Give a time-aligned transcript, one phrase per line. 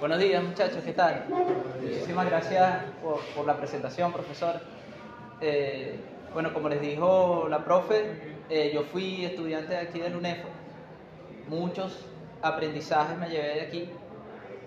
[0.00, 1.26] Buenos días muchachos, ¿qué tal?
[1.82, 4.54] Muchísimas gracias por, por la presentación, profesor.
[5.42, 6.00] Eh,
[6.32, 10.48] bueno, como les dijo la profe, eh, yo fui estudiante de aquí del UNEFO.
[11.48, 12.06] Muchos
[12.40, 13.90] aprendizajes me llevé de aquí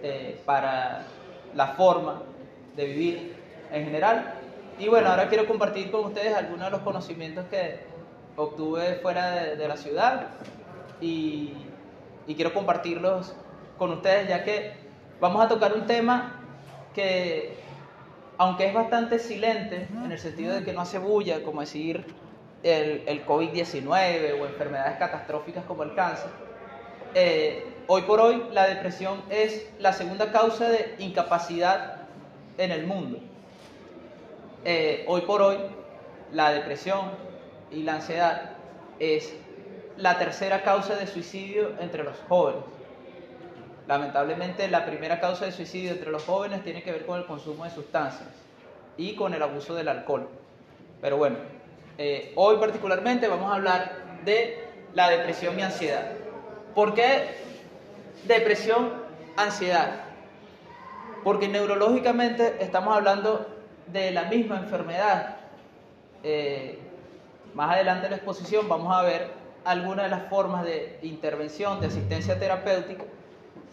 [0.03, 1.07] eh, para
[1.55, 2.21] la forma
[2.75, 3.35] de vivir
[3.71, 4.35] en general.
[4.77, 7.79] Y bueno, ahora quiero compartir con ustedes algunos de los conocimientos que
[8.35, 10.27] obtuve fuera de, de la ciudad
[11.01, 11.53] y,
[12.27, 13.33] y quiero compartirlos
[13.79, 14.82] con ustedes ya que
[15.23, 16.33] vamos a tocar un tema
[16.93, 17.55] que,
[18.37, 22.05] aunque es bastante silente, en el sentido de que no hace bulla, como decir
[22.61, 26.29] el, el COVID-19 o enfermedades catastróficas como el cáncer,
[27.15, 32.01] eh, hoy por hoy la depresión es la segunda causa de incapacidad
[32.57, 33.19] en el mundo.
[34.65, 35.57] Eh, hoy por hoy
[36.33, 37.11] la depresión
[37.71, 38.57] y la ansiedad
[38.99, 39.33] es
[39.95, 42.72] la tercera causa de suicidio entre los jóvenes.
[43.87, 47.65] Lamentablemente la primera causa de suicidio entre los jóvenes tiene que ver con el consumo
[47.65, 48.29] de sustancias
[48.95, 50.29] y con el abuso del alcohol.
[51.01, 51.37] Pero bueno,
[51.97, 54.63] eh, hoy particularmente vamos a hablar de
[54.93, 56.13] la depresión y ansiedad.
[56.73, 57.35] ¿Por qué
[58.25, 58.93] depresión,
[59.35, 60.05] ansiedad?
[61.25, 63.45] Porque neurológicamente estamos hablando
[63.87, 65.37] de la misma enfermedad.
[66.23, 66.79] Eh,
[67.53, 69.31] más adelante en la exposición vamos a ver
[69.65, 73.03] algunas de las formas de intervención, de asistencia terapéutica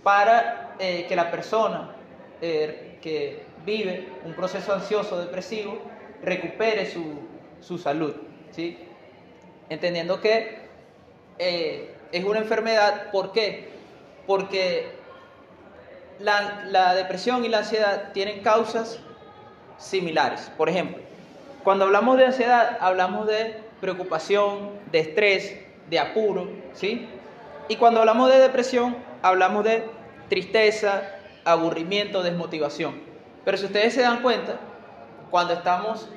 [0.03, 1.95] para eh, que la persona
[2.41, 5.79] eh, que vive un proceso ansioso depresivo
[6.23, 7.20] recupere su,
[7.61, 8.15] su salud,
[8.51, 8.78] ¿sí?
[9.69, 10.59] entendiendo que
[11.39, 13.69] eh, es una enfermedad, ¿por qué?
[14.27, 14.93] Porque
[16.19, 18.98] la, la depresión y la ansiedad tienen causas
[19.78, 20.51] similares.
[20.56, 21.03] Por ejemplo,
[21.65, 25.56] cuando hablamos de ansiedad, hablamos de preocupación, de estrés,
[25.89, 27.09] de apuro, ¿sí?
[27.69, 29.89] Y cuando hablamos de depresión, hablamos de
[30.29, 31.03] tristeza,
[31.45, 33.01] aburrimiento, desmotivación.
[33.45, 34.57] Pero si ustedes se dan cuenta,
[35.31, 36.09] cuando estamos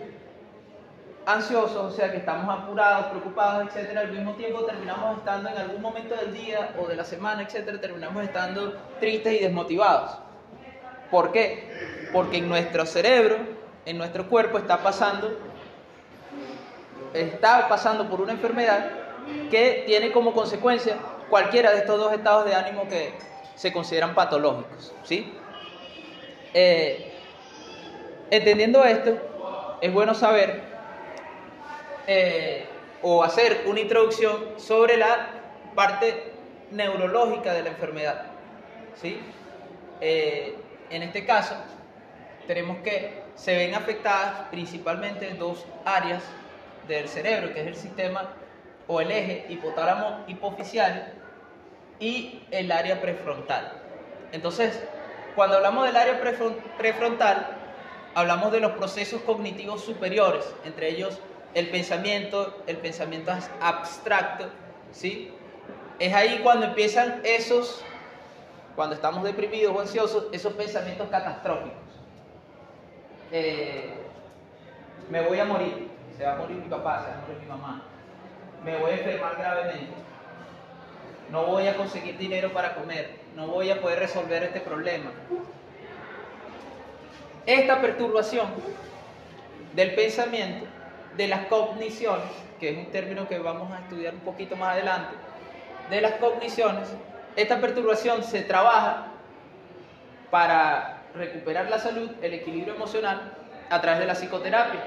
[1.25, 5.81] ansiosos, o sea que estamos apurados, preocupados, etcétera, al mismo tiempo terminamos estando en algún
[5.81, 10.17] momento del día o de la semana, etcétera, terminamos estando tristes y desmotivados.
[11.09, 12.09] ¿Por qué?
[12.11, 13.37] Porque en nuestro cerebro,
[13.85, 15.53] en nuestro cuerpo está pasando
[17.13, 18.89] está pasando por una enfermedad
[19.49, 20.97] que tiene como consecuencia
[21.33, 23.11] cualquiera de estos dos estados de ánimo que
[23.55, 24.93] se consideran patológicos.
[25.01, 25.33] ¿sí?
[26.53, 27.11] Eh,
[28.29, 29.17] entendiendo esto,
[29.81, 30.61] es bueno saber
[32.05, 32.67] eh,
[33.01, 35.29] o hacer una introducción sobre la
[35.73, 36.33] parte
[36.69, 38.25] neurológica de la enfermedad.
[39.01, 39.19] ¿sí?
[40.01, 40.55] Eh,
[40.91, 41.55] en este caso,
[42.45, 46.21] tenemos que se ven afectadas principalmente dos áreas
[46.87, 48.29] del cerebro, que es el sistema
[48.85, 51.22] o el eje hipotálamo hipoficial
[52.03, 53.71] y el área prefrontal.
[54.33, 54.83] Entonces,
[55.35, 56.19] cuando hablamos del área
[56.77, 57.47] prefrontal,
[58.13, 61.17] hablamos de los procesos cognitivos superiores, entre ellos
[61.53, 63.31] el pensamiento, el pensamiento
[63.61, 64.49] abstracto,
[64.91, 65.31] ¿sí?
[65.97, 67.81] Es ahí cuando empiezan esos,
[68.75, 71.71] cuando estamos deprimidos o ansiosos, esos pensamientos catastróficos.
[73.31, 73.93] Eh,
[75.09, 75.87] me voy a morir,
[76.17, 77.83] se va a morir mi papá, se va a morir mi mamá,
[78.65, 79.93] me voy a enfermar gravemente,
[81.33, 85.11] no voy a conseguir dinero para comer, no voy a poder resolver este problema.
[87.47, 88.49] Esta perturbación
[89.73, 90.67] del pensamiento,
[91.17, 92.27] de las cogniciones,
[92.59, 95.15] que es un término que vamos a estudiar un poquito más adelante,
[95.89, 96.87] de las cogniciones,
[97.35, 99.07] esta perturbación se trabaja
[100.29, 103.33] para recuperar la salud, el equilibrio emocional,
[103.71, 104.81] a través de la psicoterapia.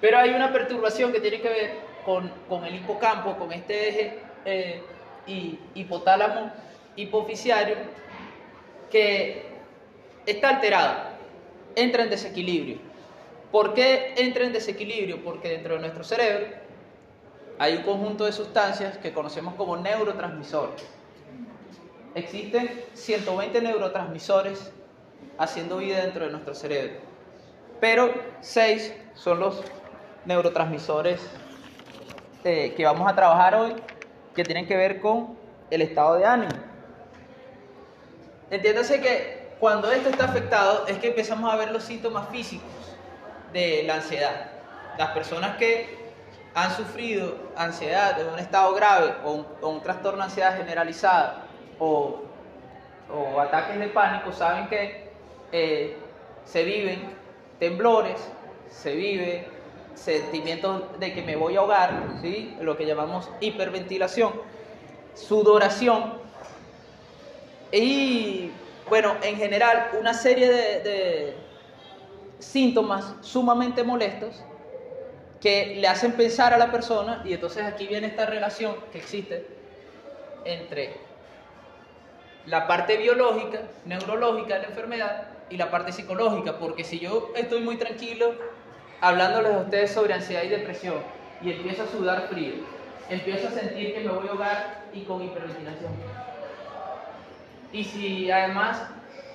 [0.00, 4.82] Pero hay una perturbación que tiene que ver con, el hipocampo, con este eje eh,
[5.30, 6.50] y hipotálamo
[6.96, 7.76] hipoficiario,
[8.90, 9.44] que
[10.26, 10.96] está alterado,
[11.76, 12.78] entra en desequilibrio.
[13.52, 15.22] ¿Por qué entra en desequilibrio?
[15.24, 16.46] Porque dentro de nuestro cerebro
[17.58, 20.84] hay un conjunto de sustancias que conocemos como neurotransmisores.
[22.14, 24.72] Existen 120 neurotransmisores
[25.38, 26.98] haciendo vida dentro de nuestro cerebro,
[27.80, 29.62] pero 6 son los
[30.24, 31.20] neurotransmisores
[32.44, 33.74] eh, que vamos a trabajar hoy
[34.34, 35.36] que tienen que ver con
[35.70, 36.52] el estado de ánimo.
[38.50, 42.70] Entiéndase que cuando esto está afectado es que empezamos a ver los síntomas físicos
[43.52, 44.50] de la ansiedad.
[44.98, 45.98] Las personas que
[46.54, 51.44] han sufrido ansiedad de un estado grave o un, trastorno de ansiedad generalizada
[51.78, 52.22] o,
[53.12, 55.10] o, ataques de pánico saben que
[55.52, 55.96] eh,
[56.44, 57.00] se viven
[57.58, 58.20] temblores,
[58.68, 59.48] se vive
[59.94, 62.56] sentimientos de que me voy a ahogar, ¿sí?
[62.60, 64.32] lo que llamamos hiperventilación,
[65.14, 66.20] sudoración
[67.72, 68.50] y
[68.88, 71.34] bueno, en general, una serie de,
[72.40, 74.42] síntomas sumamente molestos
[75.40, 79.46] que le hacen pensar a la persona, y entonces aquí viene esta relación que existe
[80.44, 80.94] entre
[82.46, 87.60] la parte biológica, neurológica de la enfermedad y la parte psicológica, porque si yo estoy
[87.60, 88.34] muy tranquilo
[89.00, 90.96] hablándoles a ustedes sobre ansiedad y depresión
[91.42, 92.54] y empiezo a sudar frío,
[93.08, 95.92] empiezo a sentir que me voy a ahogar y con hiperventilación.
[97.72, 98.82] Y si además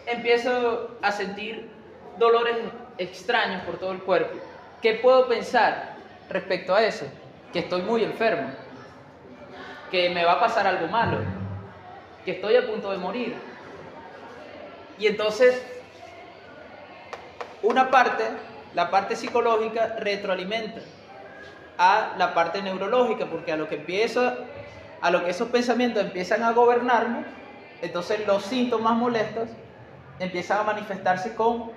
[0.05, 1.69] empiezo a sentir
[2.17, 2.57] dolores
[2.97, 4.37] extraños por todo el cuerpo,
[4.81, 5.95] ¿qué puedo pensar
[6.29, 7.05] respecto a eso?
[7.51, 8.49] Que estoy muy enfermo,
[9.89, 11.19] que me va a pasar algo malo,
[12.23, 13.35] que estoy a punto de morir.
[14.97, 15.61] Y entonces,
[17.63, 18.23] una parte,
[18.75, 20.81] la parte psicológica, retroalimenta
[21.77, 24.35] a la parte neurológica, porque a lo que empieza,
[25.01, 27.25] a lo que esos pensamientos empiezan a gobernarme,
[27.81, 29.49] entonces los síntomas molestos
[30.19, 31.71] empiezan a manifestarse con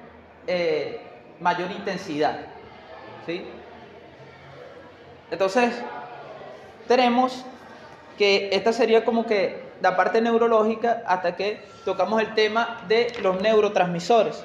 [0.46, 1.00] eh,
[1.40, 2.40] mayor intensidad.
[3.26, 3.44] ¿sí?
[5.30, 5.80] Entonces,
[6.88, 7.44] tenemos
[8.16, 13.40] que esta sería como que la parte neurológica hasta que tocamos el tema de los
[13.40, 14.44] neurotransmisores.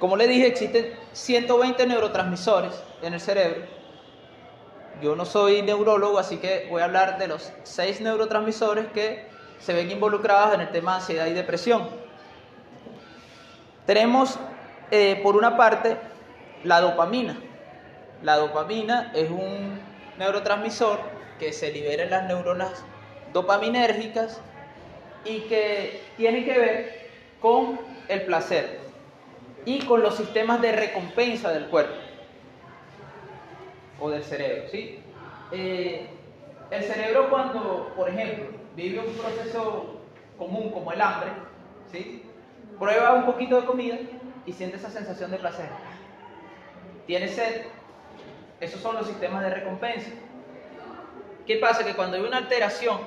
[0.00, 3.60] Como le dije, existen 120 neurotransmisores en el cerebro.
[5.02, 9.26] Yo no soy neurólogo, así que voy a hablar de los 6 neurotransmisores que
[9.58, 11.86] se ven involucrados en el tema de ansiedad y depresión.
[13.84, 14.38] Tenemos,
[14.90, 15.98] eh, por una parte,
[16.64, 17.38] la dopamina.
[18.22, 19.80] La dopamina es un
[20.18, 20.98] neurotransmisor
[21.38, 22.84] que se libera en las neuronas
[23.34, 24.40] dopaminérgicas
[25.26, 27.10] y que tiene que ver
[27.40, 28.79] con el placer
[29.64, 31.94] y con los sistemas de recompensa del cuerpo
[33.98, 34.68] o del cerebro.
[34.70, 35.00] ¿sí?
[35.52, 36.08] Eh,
[36.70, 38.46] el cerebro cuando, por ejemplo,
[38.76, 40.00] vive un proceso
[40.38, 41.30] común como el hambre,
[41.92, 42.22] ¿sí?
[42.78, 43.98] prueba un poquito de comida
[44.46, 45.68] y siente esa sensación de placer.
[47.06, 47.66] Tiene sed,
[48.60, 50.10] esos son los sistemas de recompensa.
[51.46, 51.84] ¿Qué pasa?
[51.84, 52.98] Que cuando hay una alteración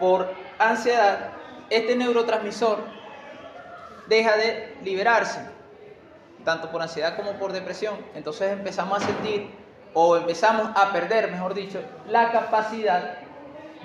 [0.00, 1.30] por ansiedad,
[1.70, 2.78] este neurotransmisor
[4.08, 5.40] deja de liberarse,
[6.44, 7.96] tanto por ansiedad como por depresión.
[8.14, 9.50] Entonces empezamos a sentir,
[9.94, 13.18] o empezamos a perder, mejor dicho, la capacidad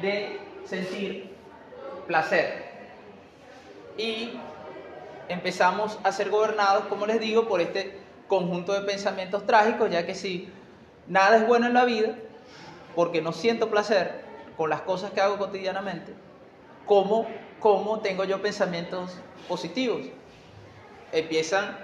[0.01, 1.35] de sentir
[2.07, 2.65] placer.
[3.97, 4.39] Y
[5.29, 10.15] empezamos a ser gobernados, como les digo, por este conjunto de pensamientos trágicos, ya que
[10.15, 10.49] si
[11.07, 12.15] nada es bueno en la vida,
[12.95, 14.25] porque no siento placer
[14.55, 16.13] con las cosas que hago cotidianamente,
[16.85, 17.27] ¿cómo,
[17.59, 19.11] cómo tengo yo pensamientos
[19.47, 20.01] positivos?
[21.11, 21.77] Empiezan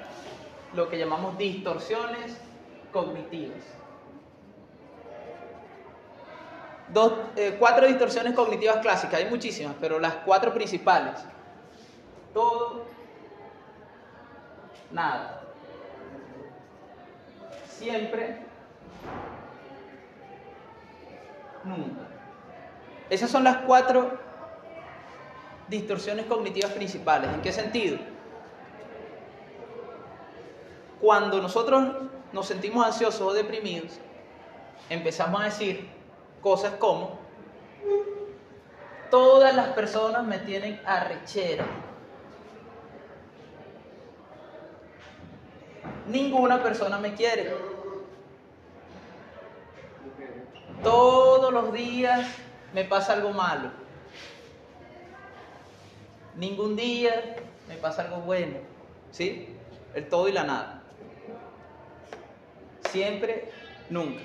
[0.75, 2.37] lo que llamamos distorsiones
[2.91, 3.63] cognitivas.
[6.89, 11.15] Dos, eh, cuatro distorsiones cognitivas clásicas, hay muchísimas, pero las cuatro principales.
[12.33, 12.85] Todo,
[14.91, 15.41] nada.
[17.67, 18.37] Siempre,
[21.63, 22.01] nunca.
[23.09, 24.19] Esas son las cuatro
[25.67, 27.31] distorsiones cognitivas principales.
[27.33, 27.97] ¿En qué sentido?
[31.03, 31.83] Cuando nosotros
[32.31, 33.99] nos sentimos ansiosos o deprimidos,
[34.89, 35.89] empezamos a decir
[36.39, 37.19] cosas como,
[39.11, 41.65] todas las personas me tienen arrechera.
[46.07, 47.53] Ninguna persona me quiere.
[50.83, 52.25] Todos los días
[52.73, 53.71] me pasa algo malo.
[56.37, 57.35] Ningún día
[57.67, 58.55] me pasa algo bueno.
[59.11, 59.53] ¿Sí?
[59.93, 60.72] El todo y la nada.
[62.93, 63.49] Siempre,
[63.89, 64.21] nunca.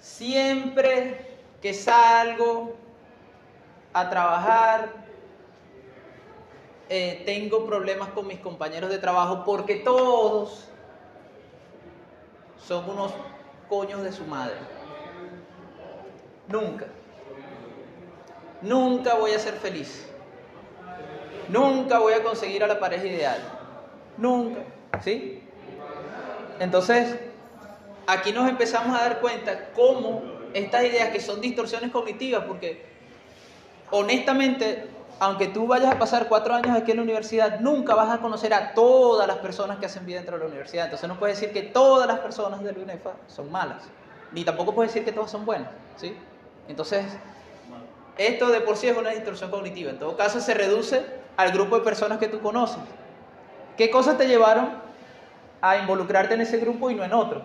[0.00, 2.74] Siempre que salgo
[3.92, 4.88] a trabajar,
[6.88, 10.68] eh, tengo problemas con mis compañeros de trabajo porque todos
[12.66, 13.12] son unos
[13.68, 14.56] coños de su madre.
[16.48, 16.86] Nunca.
[18.62, 20.08] Nunca voy a ser feliz.
[21.50, 23.42] Nunca voy a conseguir a la pareja ideal.
[24.16, 24.60] Nunca.
[25.02, 25.45] ¿Sí?
[26.58, 27.16] Entonces,
[28.06, 30.22] aquí nos empezamos a dar cuenta cómo
[30.54, 32.86] estas ideas que son distorsiones cognitivas, porque
[33.90, 38.18] honestamente, aunque tú vayas a pasar cuatro años aquí en la universidad, nunca vas a
[38.18, 40.84] conocer a todas las personas que hacen vida dentro de la universidad.
[40.84, 43.82] Entonces no puedes decir que todas las personas del UNEFA son malas,
[44.32, 45.70] ni tampoco puedes decir que todas son buenas.
[45.96, 46.16] ¿sí?
[46.68, 47.04] Entonces,
[48.18, 49.90] esto de por sí es una distorsión cognitiva.
[49.90, 51.04] En todo caso, se reduce
[51.36, 52.78] al grupo de personas que tú conoces.
[53.76, 54.85] ¿Qué cosas te llevaron
[55.70, 57.42] a involucrarte en ese grupo y no en otro?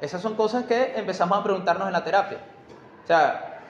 [0.00, 2.38] Esas son cosas que empezamos a preguntarnos en la terapia.
[3.04, 3.60] O sea,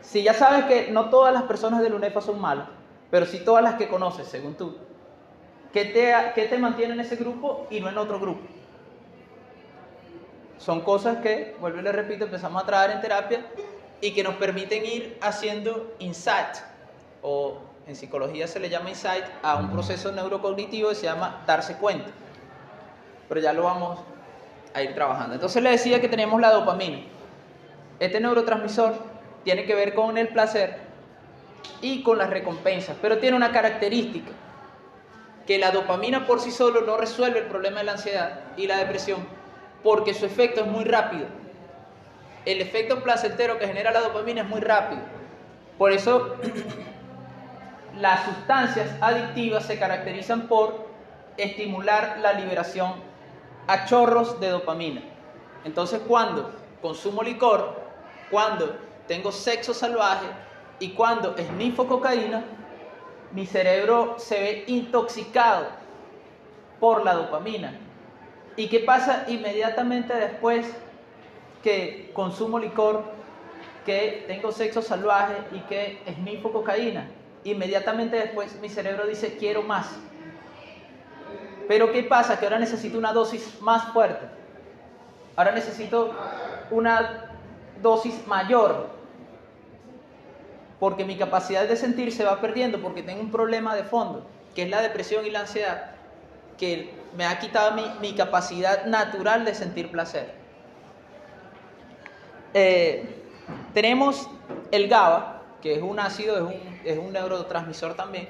[0.00, 2.66] si ya sabes que no todas las personas del UNEFA son malas,
[3.10, 4.76] pero sí todas las que conoces, según tú.
[5.72, 8.42] ¿Qué te, qué te mantiene en ese grupo y no en otro grupo?
[10.58, 13.46] Son cosas que, vuelvo y le repito, empezamos a trabajar en terapia
[14.00, 16.56] y que nos permiten ir haciendo insight,
[17.22, 21.76] o en psicología se le llama insight a un proceso neurocognitivo que se llama darse
[21.76, 22.10] cuenta.
[23.28, 23.98] Pero ya lo vamos
[24.74, 25.34] a ir trabajando.
[25.34, 26.98] Entonces le decía que tenemos la dopamina.
[27.98, 28.94] Este neurotransmisor
[29.44, 30.78] tiene que ver con el placer
[31.82, 34.30] y con las recompensas, pero tiene una característica,
[35.46, 38.78] que la dopamina por sí solo no resuelve el problema de la ansiedad y la
[38.78, 39.26] depresión,
[39.82, 41.26] porque su efecto es muy rápido.
[42.44, 45.02] El efecto placentero que genera la dopamina es muy rápido.
[45.76, 46.36] Por eso
[47.98, 50.88] las sustancias adictivas se caracterizan por
[51.36, 52.94] estimular la liberación
[53.66, 55.02] a chorros de dopamina.
[55.64, 56.50] Entonces cuando
[56.82, 57.80] consumo licor,
[58.30, 60.26] cuando tengo sexo salvaje
[60.78, 62.44] y cuando esnifo cocaína,
[63.32, 65.66] mi cerebro se ve intoxicado
[66.80, 67.78] por la dopamina
[68.56, 70.66] ¿Y qué pasa inmediatamente después
[71.62, 73.04] que consumo licor,
[73.86, 77.08] que tengo sexo salvaje y que esnifo cocaína?
[77.44, 79.88] Inmediatamente después mi cerebro dice quiero más.
[81.68, 82.38] Pero ¿qué pasa?
[82.38, 84.26] Que ahora necesito una dosis más fuerte.
[85.36, 86.12] Ahora necesito
[86.70, 87.30] una
[87.80, 88.88] dosis mayor.
[90.78, 94.62] Porque mi capacidad de sentir se va perdiendo porque tengo un problema de fondo, que
[94.62, 95.92] es la depresión y la ansiedad,
[96.58, 100.34] que me ha quitado mi, capacidad natural de sentir placer.
[102.54, 103.22] Eh,
[103.74, 104.28] tenemos
[104.70, 108.28] el GABA, que es un ácido, es un, es un neurotransmisor también.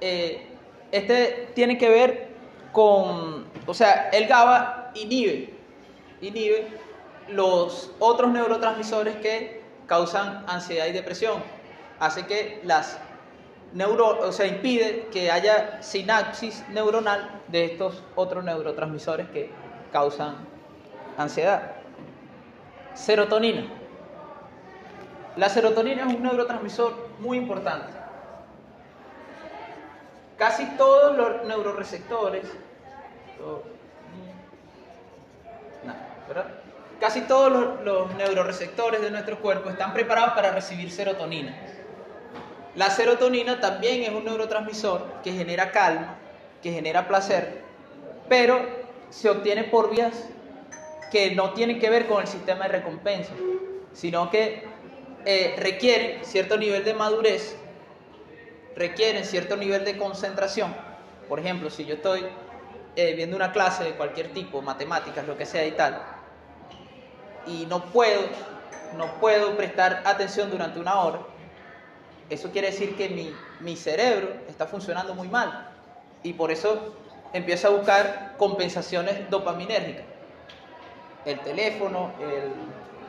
[0.00, 0.46] Eh,
[0.92, 2.28] este tiene que ver
[2.72, 5.54] con, o sea, el GABA inhibe,
[6.20, 6.66] inhibe
[7.28, 11.42] los otros neurotransmisores que causan ansiedad y depresión.
[11.98, 12.98] Hace que las
[13.72, 19.50] neuro, o sea, impide que haya sinapsis neuronal de estos otros neurotransmisores que
[19.92, 20.36] causan
[21.16, 21.72] ansiedad.
[22.94, 23.66] Serotonina.
[25.36, 27.92] La serotonina es un neurotransmisor muy importante.
[30.38, 32.44] Casi todos los neuroreceptores,
[37.00, 41.54] casi todos los, los neuroreceptores de nuestro cuerpo están preparados para recibir serotonina.
[42.74, 46.16] La serotonina también es un neurotransmisor que genera calma,
[46.60, 47.62] que genera placer,
[48.28, 48.60] pero
[49.10, 50.28] se obtiene por vías
[51.12, 53.32] que no tienen que ver con el sistema de recompensa,
[53.92, 54.66] sino que
[55.24, 57.56] eh, requieren cierto nivel de madurez,
[58.76, 60.74] requieren cierto nivel de concentración.
[61.28, 62.26] Por ejemplo, si yo estoy
[62.96, 66.00] eh, viendo una clase de cualquier tipo, matemáticas, lo que sea y tal,
[67.46, 68.22] y no puedo,
[68.96, 71.20] no puedo prestar atención durante una hora,
[72.30, 75.68] eso quiere decir que mi, cerebro está funcionando muy mal
[76.22, 76.94] y por eso
[77.32, 80.04] empiezo a buscar compensaciones dopaminérgicas.
[81.24, 82.12] El teléfono,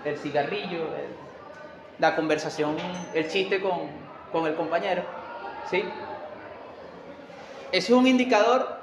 [0.06, 0.88] el, cigarrillo,
[2.00, 2.76] la conversación,
[3.14, 3.90] el chiste con,
[4.32, 5.04] con el compañero.
[5.70, 5.84] ¿sí?
[7.72, 8.80] Ese es un indicador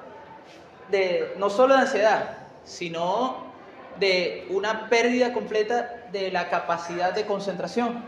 [0.91, 3.53] de no solo de ansiedad, sino
[3.99, 8.05] de una pérdida completa de la capacidad de concentración.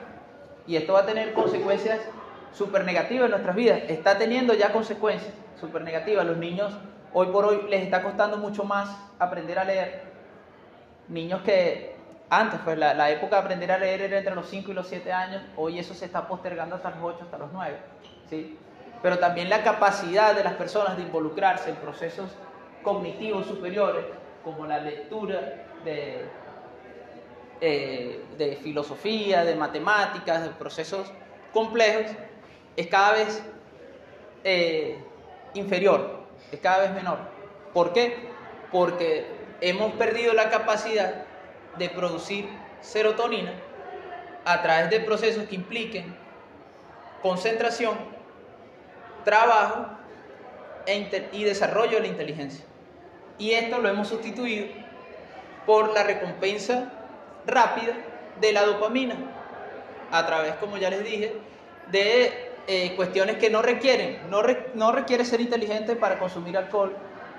[0.66, 2.00] Y esto va a tener consecuencias
[2.52, 3.82] súper negativas en nuestras vidas.
[3.88, 6.24] Está teniendo ya consecuencias súper negativas.
[6.24, 6.72] Los niños
[7.12, 10.02] hoy por hoy les está costando mucho más aprender a leer.
[11.08, 11.93] Niños que
[12.40, 15.12] antes, pues la, época de aprender a leer era entre los 5 y los 7
[15.12, 17.76] años, hoy eso se está postergando hasta los 8, hasta los 9.
[18.28, 18.58] ¿sí?
[19.02, 22.30] Pero también la capacidad de las personas de involucrarse en procesos
[22.82, 24.04] cognitivos superiores,
[24.44, 25.40] como la lectura
[25.84, 26.28] de
[27.60, 31.10] eh, de filosofía, de matemáticas, de procesos
[31.52, 32.10] complejos,
[32.76, 33.42] es cada vez
[34.42, 34.98] eh,
[35.54, 37.18] inferior, es cada vez menor.
[37.72, 38.28] ¿Por qué?
[38.72, 39.24] Porque
[39.60, 41.24] hemos perdido la capacidad
[41.78, 42.48] de producir
[42.80, 43.52] serotonina
[44.44, 46.16] a través de procesos que impliquen
[47.22, 47.96] concentración,
[49.24, 49.86] trabajo
[50.86, 52.64] e y desarrollo de la inteligencia.
[53.38, 54.66] Y esto lo hemos sustituido
[55.64, 56.92] por la recompensa
[57.46, 57.94] rápida
[58.40, 59.16] de la dopamina,
[60.10, 61.32] a través, como ya les dije,
[61.90, 64.42] de eh, cuestiones que no requieren, no,
[64.74, 66.94] no requiere ser inteligente para consumir alcohol,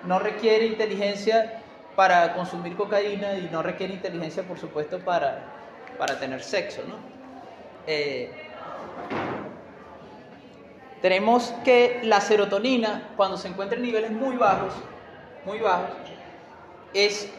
[0.06, 1.62] no requiere inteligencia
[1.96, 5.44] para consumir cocaína y no requiere inteligencia, por supuesto, para,
[5.98, 6.82] para tener sexo.
[6.88, 6.96] ¿no?
[7.88, 8.32] Eh,
[11.02, 14.74] tenemos que la serotonina, cuando se encuentra en niveles muy bajos,
[15.46, 15.92] muy bajos,
[16.94, 17.30] es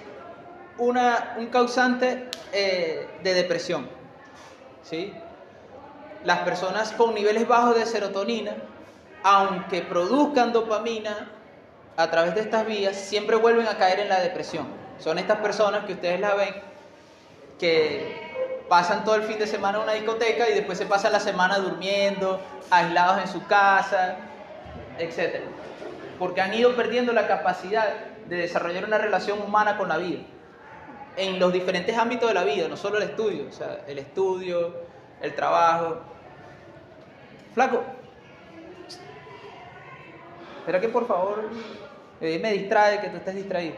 [0.78, 3.88] una, un causante eh, de depresión.
[4.82, 5.12] ¿sí?
[6.24, 8.54] Las personas con niveles bajos de serotonina
[9.28, 11.28] aunque produzcan dopamina
[11.96, 14.66] a través de estas vías, siempre vuelven a caer en la depresión.
[14.98, 16.54] Son estas personas que ustedes la ven
[17.58, 21.20] que pasan todo el fin de semana en una discoteca y después se pasan la
[21.20, 24.16] semana durmiendo, aislados en su casa,
[24.98, 25.42] etc.
[26.18, 27.94] Porque han ido perdiendo la capacidad
[28.26, 30.20] de desarrollar una relación humana con la vida
[31.16, 34.74] en los diferentes ámbitos de la vida, no solo el estudio, o sea, el estudio,
[35.22, 36.00] el trabajo.
[37.54, 37.82] Flaco,
[40.58, 41.48] espera que por favor
[42.20, 43.76] eh, me distrae, que tú estés distraído.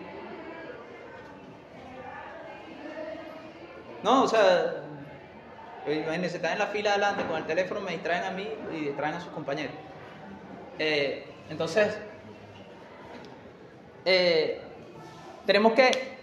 [4.02, 4.84] No, o sea,
[5.86, 8.86] eh, imagínense, están en la fila adelante con el teléfono, me distraen a mí y
[8.86, 9.74] distraen a sus compañeros.
[10.78, 11.98] Eh, entonces,
[15.44, 16.18] tenemos que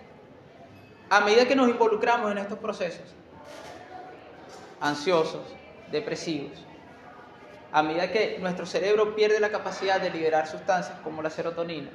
[1.09, 3.13] a medida que nos involucramos en estos procesos,
[4.79, 5.55] ansiosos,
[5.91, 6.65] depresivos,
[7.71, 11.91] a medida que nuestro cerebro pierde la capacidad de liberar sustancias como la serotonina,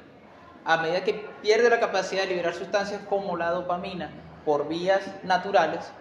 [0.65, 4.09] a medida que pierde la capacidad de liberar sustancias como la dopamina
[4.45, 5.91] por vías naturales,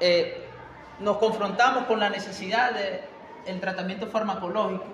[0.00, 0.44] eh,
[1.00, 2.72] nos confrontamos con la necesidad
[3.44, 4.84] del tratamiento farmacológico,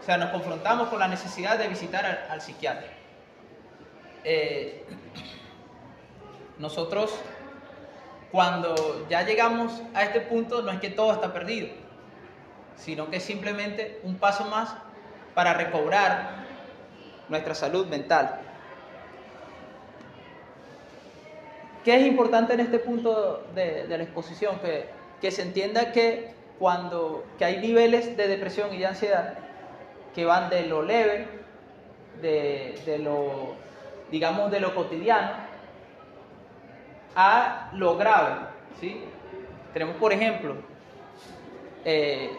[0.00, 2.88] o sea, nos confrontamos con la necesidad de visitar al psiquiatra.
[4.24, 4.84] Eh,
[6.58, 7.14] nosotros
[8.30, 11.68] cuando ya llegamos a este punto no es que todo está perdido,
[12.76, 14.74] sino que simplemente un paso más
[15.34, 16.40] para recobrar
[17.28, 18.40] nuestra salud mental.
[21.84, 24.58] ¿Qué es importante en este punto de, la exposición?
[24.58, 24.88] Que,
[25.20, 29.38] que, se entienda que cuando que hay niveles de depresión y de ansiedad
[30.14, 31.26] que van de lo leve,
[32.20, 33.54] de, de lo
[34.10, 35.30] digamos, de lo cotidiano
[37.14, 38.46] a lo grave.
[38.80, 39.02] ¿sí?
[39.72, 40.56] Tenemos, por ejemplo,
[41.84, 42.30] eh,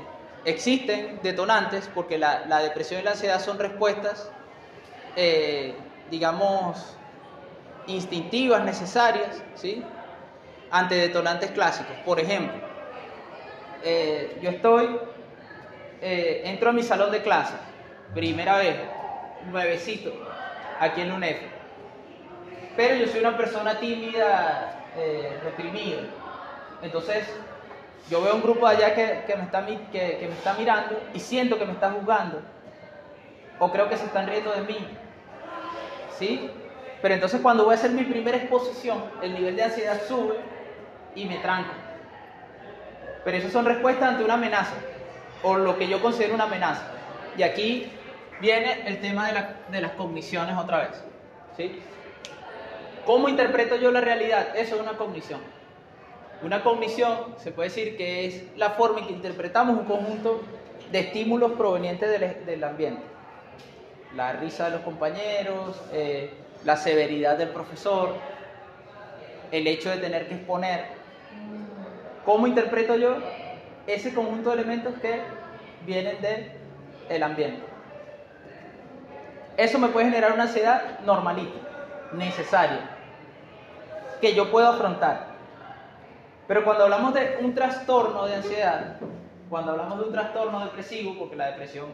[0.46, 4.32] existen detonantes porque la, depresión y la ansiedad son respuestas,
[5.16, 5.76] eh,
[6.10, 6.96] digamos,
[7.88, 9.84] instintivas, necesarias, ¿sí?
[10.72, 11.96] ante detonantes clásicos.
[12.06, 12.60] Por ejemplo,
[13.84, 15.00] eh, yo estoy,
[16.02, 17.60] entro a mi salón de clases,
[18.14, 18.76] primera vez,
[19.52, 20.12] nuevecito,
[20.80, 21.52] aquí en UNEF
[22.76, 26.02] pero yo soy una persona tímida, eh, reprimida.
[26.82, 27.28] Entonces,
[28.10, 32.42] yo veo un grupo allá que, me está, mirando y siento que me está juzgando.
[33.60, 34.88] O creo que se están riendo de mí.
[36.18, 36.50] ¿Sí?
[37.02, 40.36] Pero entonces cuando voy a hacer mi primera exposición, el nivel de ansiedad sube
[41.16, 41.72] y me tranco.
[43.24, 44.74] Pero esas son respuestas ante una amenaza,
[45.44, 46.84] o lo que yo considero una amenaza.
[47.38, 47.92] Y aquí
[48.40, 51.04] viene el tema de, de las cogniciones otra vez.
[51.56, 51.80] ¿sí?
[53.06, 54.56] ¿Cómo interpreto yo la realidad?
[54.56, 55.40] Eso es una cognición.
[56.44, 60.42] Una cognición se puede decir que es la forma en que interpretamos un conjunto
[60.92, 63.04] de estímulos provenientes del, ambiente.
[64.16, 66.32] La risa de los compañeros, eh,
[66.66, 68.16] la severidad del profesor,
[69.52, 70.86] el hecho de tener que exponer.
[72.26, 73.18] ¿Cómo interpreto yo
[73.86, 75.22] ese conjunto de elementos que
[75.86, 76.18] vienen
[77.08, 77.62] del ambiente?
[79.58, 81.60] Eso me puede generar una ansiedad normalita,
[82.14, 82.98] necesaria
[84.22, 85.31] que yo puedo afrontar.
[86.52, 88.98] Pero cuando hablamos de un trastorno de ansiedad,
[89.50, 91.86] cuando hablamos de un trastorno depresivo, porque la depresión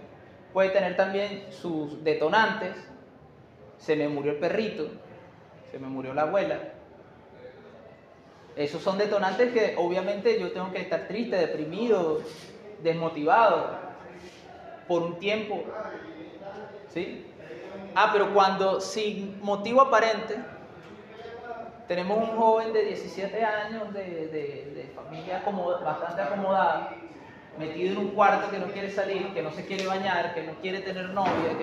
[0.52, 2.74] puede tener también sus detonantes,
[3.78, 4.88] se me murió el perrito,
[5.72, 6.58] se me murió la abuela,
[8.56, 12.24] esos son detonantes que obviamente yo tengo que estar triste, deprimido,
[12.82, 13.78] desmotivado
[14.88, 15.65] por un tiempo.
[16.91, 17.28] ¿Sí?
[17.93, 20.36] Ah, pero cuando sin motivo aparente
[21.88, 25.41] tenemos un joven de 17 años de, familia
[25.84, 26.95] bastante acomodada,
[27.58, 30.54] metido en un cuarto que no quiere salir, que no se quiere bañar, que no
[30.62, 31.58] quiere tener novia,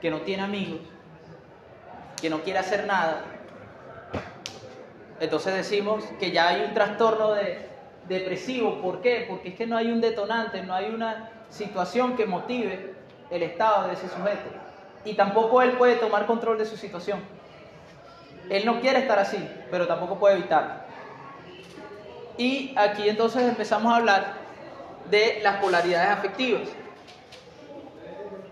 [0.00, 0.80] que no, tiene amigos,
[2.20, 3.24] que no quiere hacer nada.
[5.20, 7.68] Entonces decimos que ya hay un trastorno de,
[8.08, 8.80] depresivo.
[8.82, 9.26] ¿Por qué?
[9.28, 12.94] Porque es que no hay un detonante, no hay una situación que motive
[13.30, 14.50] el estado de ese sujeto.
[15.04, 17.37] Y tampoco él puede tomar control de su situación.
[18.50, 19.38] Él no quiere estar así,
[19.70, 20.74] pero tampoco puede evitarlo.
[22.36, 24.34] Y aquí entonces empezamos a hablar
[25.10, 26.62] de las polaridades afectivas.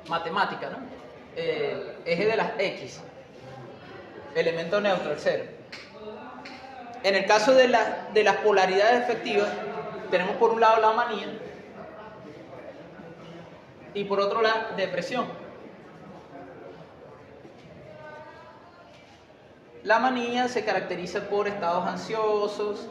[0.08, 0.78] Matemática, ¿no?
[1.36, 3.00] Eh, eje de las X.
[4.34, 5.44] Elemento neutro, el cero.
[7.02, 7.74] En el caso de,
[8.12, 9.48] de las polaridades afectivas,
[10.10, 11.28] tenemos por un lado la manía
[13.94, 15.26] y por otro la depresión.
[19.86, 22.88] La manía se caracteriza por estados ansiosos,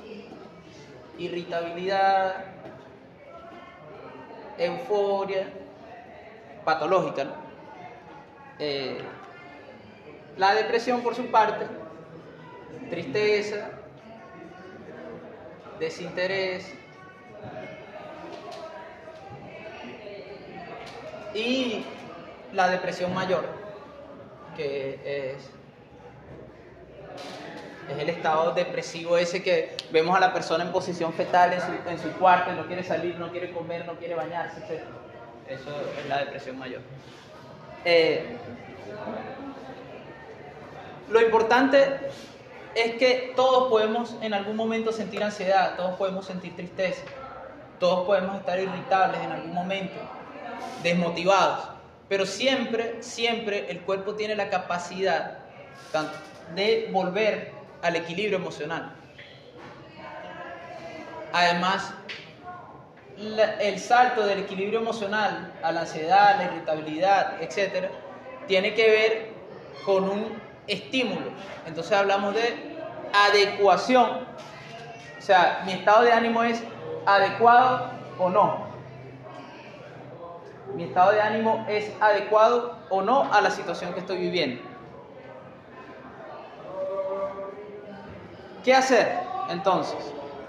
[1.18, 2.46] irritabilidad,
[4.58, 5.46] euforia
[6.64, 7.26] patológica.
[8.60, 9.02] Eh,
[10.38, 11.68] la depresión, por su parte,
[12.90, 13.72] tristeza,
[15.78, 16.72] desinterés
[21.34, 21.84] y
[22.54, 23.44] la depresión mayor,
[24.56, 25.55] que es,
[27.90, 31.90] es el estado depresivo ese que vemos a la persona en posición fetal en su,
[31.90, 34.84] en su cuarto, no quiere salir, no quiere comer, no quiere bañarse, etc.
[35.48, 35.70] Eso
[36.00, 36.82] es la depresión mayor.
[37.84, 38.38] Eh,
[41.10, 42.00] lo importante
[42.74, 47.04] es que todos podemos en algún momento sentir ansiedad, todos podemos sentir tristeza,
[47.80, 49.96] todos podemos estar irritables en algún momento,
[50.82, 51.70] desmotivados,
[52.10, 55.38] pero siempre, siempre el cuerpo tiene la capacidad
[56.56, 57.55] de volver
[57.86, 58.92] al equilibrio emocional.
[61.32, 61.94] Además,
[63.60, 67.92] el salto del equilibrio emocional a la ansiedad, la irritabilidad, etc.,
[68.48, 69.30] tiene que ver
[69.86, 71.30] con un estímulo.
[71.68, 72.76] Entonces hablamos de
[73.14, 74.26] adecuación.
[75.20, 76.64] O sea, mi estado de ánimo es
[77.06, 78.66] adecuado o no.
[80.74, 84.75] Mi estado de ánimo es adecuado o no a la situación que estoy viviendo.
[88.66, 89.20] ¿Qué hacer
[89.52, 90.00] entonces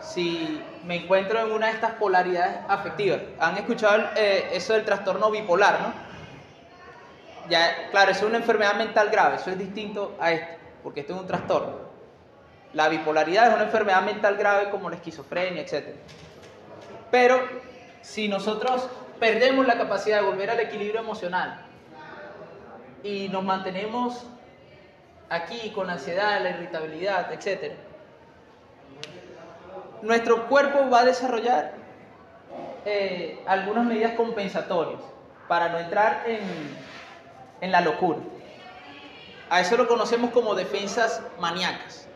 [0.00, 3.20] si me encuentro en una de estas polaridades afectivas?
[3.38, 5.92] ¿Han escuchado eh, eso del trastorno bipolar, no?
[7.50, 11.14] ya, claro, eso es una enfermedad mental grave, eso es distinto a esto, porque esto
[11.14, 11.76] es un trastorno.
[12.72, 15.96] La bipolaridad es una enfermedad mental grave como la esquizofrenia, etc.
[17.10, 17.38] Pero
[18.00, 18.88] si nosotros
[19.20, 21.66] perdemos la capacidad de volver al equilibrio emocional
[23.02, 24.26] y nos mantenemos
[25.28, 27.85] aquí con ansiedad, la irritabilidad, etc.,
[30.06, 31.72] nuestro cuerpo va a desarrollar
[32.84, 35.00] eh, algunas medidas compensatorias
[35.48, 36.40] para no entrar en,
[37.60, 38.18] en la locura.
[39.50, 42.08] A eso lo conocemos como defensas maníacas,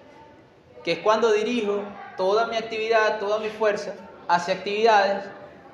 [0.85, 1.83] que es cuando dirijo
[2.17, 3.95] toda mi actividad, toda mi fuerza
[4.29, 5.25] hacia actividades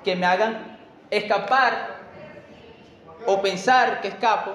[0.03, 0.79] que me hagan
[1.11, 1.97] escapar
[3.27, 4.53] o pensar que escapo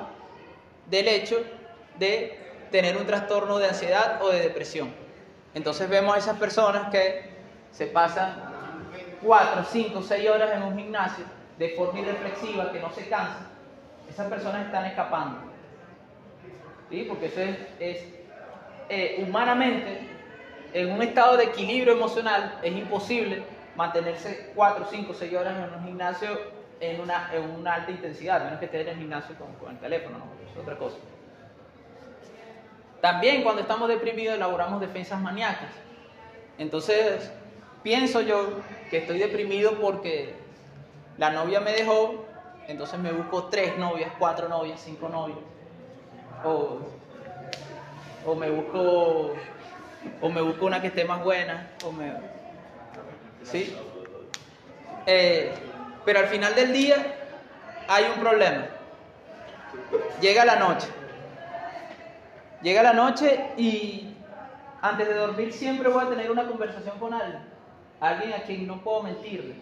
[0.87, 1.43] del hecho
[1.99, 2.39] de
[2.71, 4.93] tener un trastorno de ansiedad o de depresión.
[5.53, 7.30] Entonces vemos a esas personas que
[7.71, 8.35] se pasan
[9.21, 11.25] 4, 5, 6 horas en un gimnasio
[11.57, 13.47] de forma irreflexiva, que no se cansan,
[14.09, 15.39] esas personas están escapando.
[16.89, 17.05] ¿Sí?
[17.07, 17.41] Porque eso
[17.79, 18.05] es,
[18.89, 20.09] eh, humanamente,
[20.73, 23.43] en un estado de equilibrio emocional, es imposible
[23.75, 28.59] mantenerse 4, 5, 6 horas en un gimnasio en una, en una alta intensidad, menos
[28.59, 30.25] que esté en el gimnasio con, con el teléfono, ¿no?
[30.49, 30.97] es otra cosa.
[32.99, 35.69] También cuando estamos deprimidos elaboramos defensas maníacas.
[36.57, 37.31] Entonces,
[37.83, 40.33] pienso yo que estoy deprimido porque
[41.17, 42.25] la novia me dejó
[42.67, 45.39] entonces me busco tres novias, cuatro novias, cinco novias.
[46.43, 46.79] O,
[48.25, 49.33] o me busco
[50.21, 52.13] o me busco una que esté más buena, o me,
[53.43, 53.75] ¿sí?
[55.05, 55.53] Eh,
[56.05, 56.95] pero al final del día
[57.87, 58.67] hay un problema.
[60.21, 60.87] Llega la noche.
[62.61, 64.15] Llega la noche y
[64.81, 67.50] antes de dormir siempre voy a tener una conversación con alguien.
[68.01, 69.55] Alguien a quien no puedo mentirle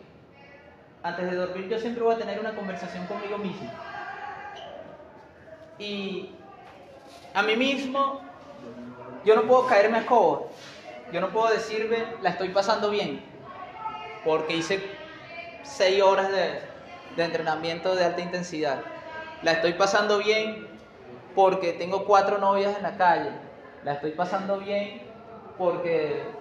[1.04, 3.69] antes de dormir yo siempre voy a tener una conversación conmigo mismo.
[5.78, 6.30] Y
[7.34, 8.21] a mí mismo,
[9.23, 10.52] yo no puedo caerme a cobo.
[11.12, 13.23] Yo no puedo decirme, la estoy pasando bien,
[14.23, 14.97] porque hice
[15.63, 16.62] seis horas de,
[17.15, 18.84] de entrenamiento de alta intensidad.
[19.41, 20.67] La estoy pasando bien
[21.34, 23.32] porque tengo cuatro novias en la calle.
[23.84, 25.02] La estoy pasando bien
[25.58, 26.38] porque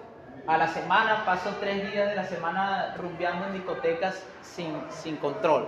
[0.49, 5.67] a la semana paso tres días de la semana rumbeando en discotecas sin, sin control.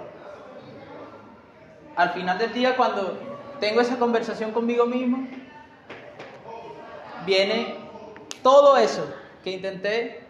[1.95, 3.15] Al final del día, cuando
[3.59, 5.27] tengo esa conversación conmigo mismo,
[7.27, 7.75] viene
[8.41, 9.05] todo eso
[9.43, 10.23] que intenté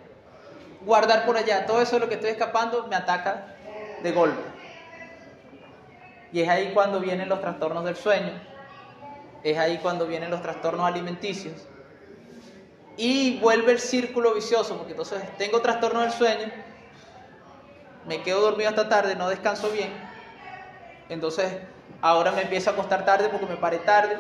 [0.81, 3.55] guardar por allá, todo eso de lo que estoy escapando, me ataca
[4.03, 4.41] de golpe.
[6.33, 8.33] Y es ahí cuando vienen los trastornos del sueño,
[9.43, 11.69] es ahí cuando vienen los trastornos alimenticios,
[13.03, 16.51] y vuelve el círculo vicioso, porque entonces tengo trastorno del sueño,
[18.05, 19.91] me quedo dormido hasta tarde, no descanso bien,
[21.09, 21.51] entonces
[21.99, 24.19] ahora me empiezo a acostar tarde porque me paré tarde,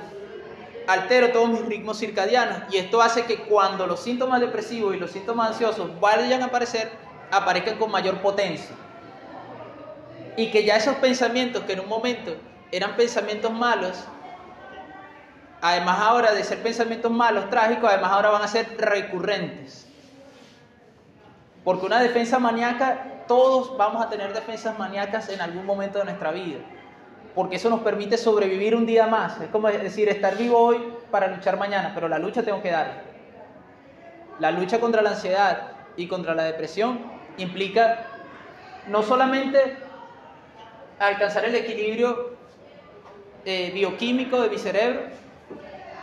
[0.87, 5.11] altero todos mis ritmos circadianos y esto hace que cuando los síntomas depresivos y los
[5.11, 6.91] síntomas ansiosos vayan a aparecer,
[7.29, 8.75] aparezcan con mayor potencia.
[10.35, 12.35] Y que ya esos pensamientos que en un momento
[12.71, 14.07] eran pensamientos malos,
[15.61, 19.87] además ahora de ser pensamientos malos, trágicos, además ahora van a ser recurrentes.
[21.63, 26.31] Porque una defensa maníaca todos vamos a tener defensas maníacas en algún momento de nuestra
[26.31, 26.59] vida,
[27.35, 29.39] porque eso nos permite sobrevivir un día más.
[29.39, 33.03] Es como decir, estar vivo hoy para luchar mañana, pero la lucha tengo que dar.
[34.39, 36.99] La lucha contra la ansiedad y contra la depresión
[37.37, 38.07] implica
[38.87, 39.77] no solamente
[40.97, 42.31] alcanzar el equilibrio
[43.45, 45.01] eh, bioquímico de mi cerebro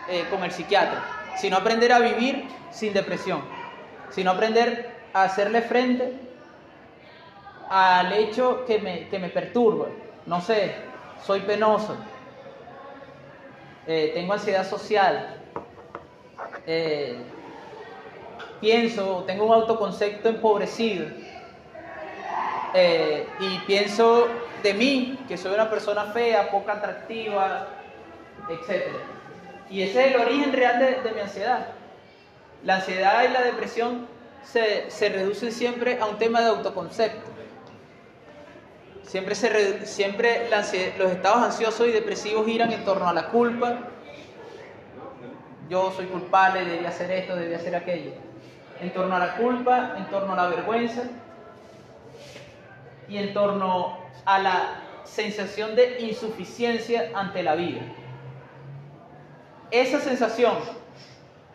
[0.09, 1.05] eh, con el psiquiatra,
[1.37, 3.43] sino aprender a vivir sin depresión,
[4.09, 6.15] sino aprender a hacerle frente
[7.69, 9.89] al hecho que me, que me perturba.
[10.25, 10.77] No sé,
[11.27, 11.95] soy penoso,
[13.87, 15.37] eh, tengo ansiedad social,
[16.67, 17.19] eh,
[18.63, 21.07] pienso, tengo un autoconcepto empobrecido.
[23.41, 24.29] Y pienso
[24.63, 27.67] de mí que soy una persona fea, poco atractiva,
[28.49, 29.18] etc.
[29.71, 31.69] Y ese es el origen real de, mi ansiedad.
[32.65, 34.09] La ansiedad y la depresión
[34.43, 37.39] se, se reducen siempre a un tema de autoconcepto.
[39.03, 40.51] Siempre, se, siempre
[40.99, 43.79] los estados ansiosos y depresivos giran en torno a la culpa.
[45.71, 48.13] Yo soy culpable, debía hacer esto, debía hacer aquello.
[48.81, 51.05] En torno a la culpa, en torno a la vergüenza
[53.09, 57.81] y en torno a la sensación de insuficiencia ante la vida.
[59.71, 60.55] Esa sensación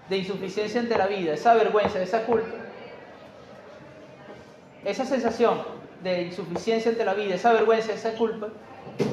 [0.09, 2.55] de insuficiencia ante la vida, esa vergüenza, esa culpa,
[4.85, 5.63] esa sensación
[6.03, 8.49] de insuficiencia ante la vida, esa vergüenza, esa culpa,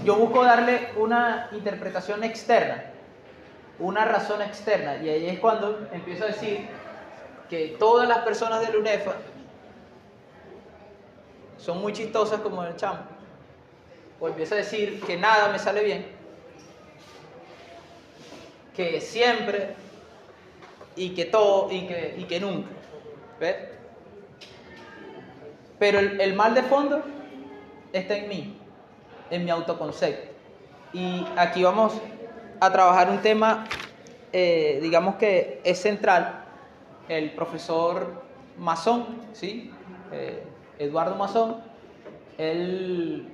[0.04, 2.84] yo busco darle una interpretación externa,
[3.78, 4.96] una razón externa.
[4.96, 6.66] Y ahí es cuando empiezo a decir
[7.48, 9.14] que todas las personas del UNEFA
[11.56, 13.00] son muy chistosas como el chamo.
[14.18, 16.19] O empiezo a decir que nada me sale bien,
[18.74, 19.74] que siempre
[20.96, 22.68] y que todo y que, y que nunca.
[23.38, 23.56] ¿Ves?
[25.78, 27.02] Pero el, mal de fondo
[27.92, 28.58] está en mí,
[29.30, 30.30] en mi autoconcepto.
[30.92, 31.94] Y aquí vamos
[32.60, 33.66] a trabajar un tema,
[34.32, 36.44] eh, digamos que es central.
[37.08, 38.22] El profesor
[38.58, 39.72] Masón, ¿sí?
[40.12, 40.44] Eh,
[40.78, 41.62] Eduardo Masón,
[42.36, 43.32] él,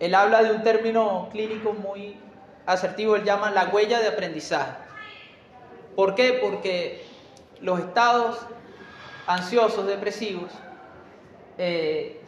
[0.00, 2.16] él habla de un término clínico muy
[2.68, 4.72] asertivo, él llama la huella de aprendizaje.
[5.96, 6.38] ¿Por qué?
[6.40, 7.02] Porque
[7.60, 8.46] los estados
[9.26, 10.52] ansiosos, depresivos,
[11.56, 12.20] eh,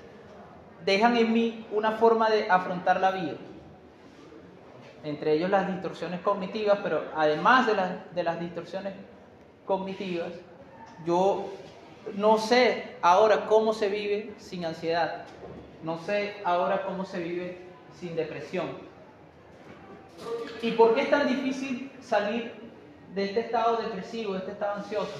[0.84, 3.36] dejan en mí una forma de afrontar la vida.
[5.04, 7.74] Entre ellos las distorsiones cognitivas, pero además de,
[8.14, 8.94] de las distorsiones
[9.66, 10.32] cognitivas,
[11.04, 11.50] yo
[12.14, 15.24] no sé ahora cómo se vive sin ansiedad.
[15.82, 17.58] No sé ahora cómo se vive
[17.98, 18.89] sin depresión.
[20.62, 22.52] ¿Y por qué es tan difícil salir
[23.14, 25.14] de este estado depresivo, de este estado ansioso?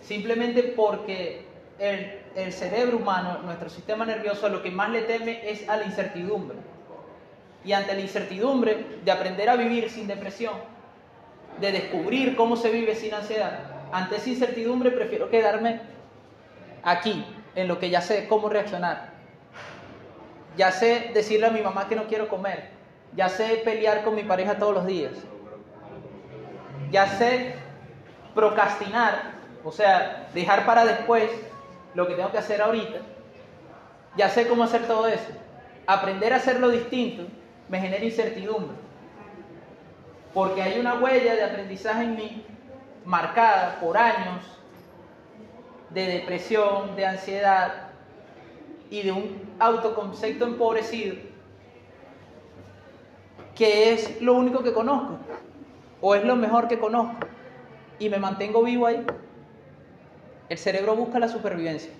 [0.00, 1.44] Simplemente porque
[1.78, 6.56] el, cerebro humano, nuestro sistema nervioso, lo que más le teme es a la incertidumbre.
[7.64, 10.54] Y ante la incertidumbre de aprender a vivir sin depresión,
[11.60, 13.60] de descubrir cómo se vive sin ansiedad,
[13.92, 15.80] ante esa incertidumbre prefiero quedarme
[16.82, 19.10] aquí, en lo que ya sé cómo reaccionar.
[20.56, 22.75] Ya sé decirle a mi mamá que no quiero comer.
[23.16, 25.12] Ya sé pelear con mi pareja todos los días.
[26.90, 27.54] Ya sé
[28.34, 29.32] procrastinar,
[29.64, 31.30] o sea, dejar para después
[31.94, 32.98] lo que tengo que hacer ahorita,
[34.16, 35.32] ya sé cómo hacer todo eso.
[35.86, 37.24] Aprender a hacerlo distinto
[37.68, 38.76] me genera incertidumbre.
[40.34, 42.44] Porque hay una huella de aprendizaje en mí
[43.06, 44.44] marcada por años
[45.90, 47.72] de depresión, de ansiedad
[48.90, 51.16] y de un autoconcepto empobrecido
[53.56, 55.16] que es lo único que conozco
[56.00, 57.26] o es lo mejor que conozco
[57.98, 59.04] y me mantengo vivo ahí.
[60.48, 61.90] El cerebro busca la supervivencia.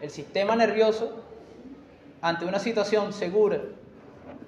[0.00, 1.24] El sistema nervioso,
[2.20, 3.60] ante una situación segura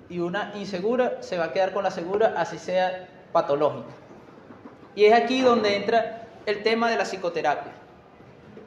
[0.09, 3.89] y una insegura, se va a quedar con la segura, así sea patológica.
[4.95, 7.73] Y es aquí donde entra el tema de la psicoterapia.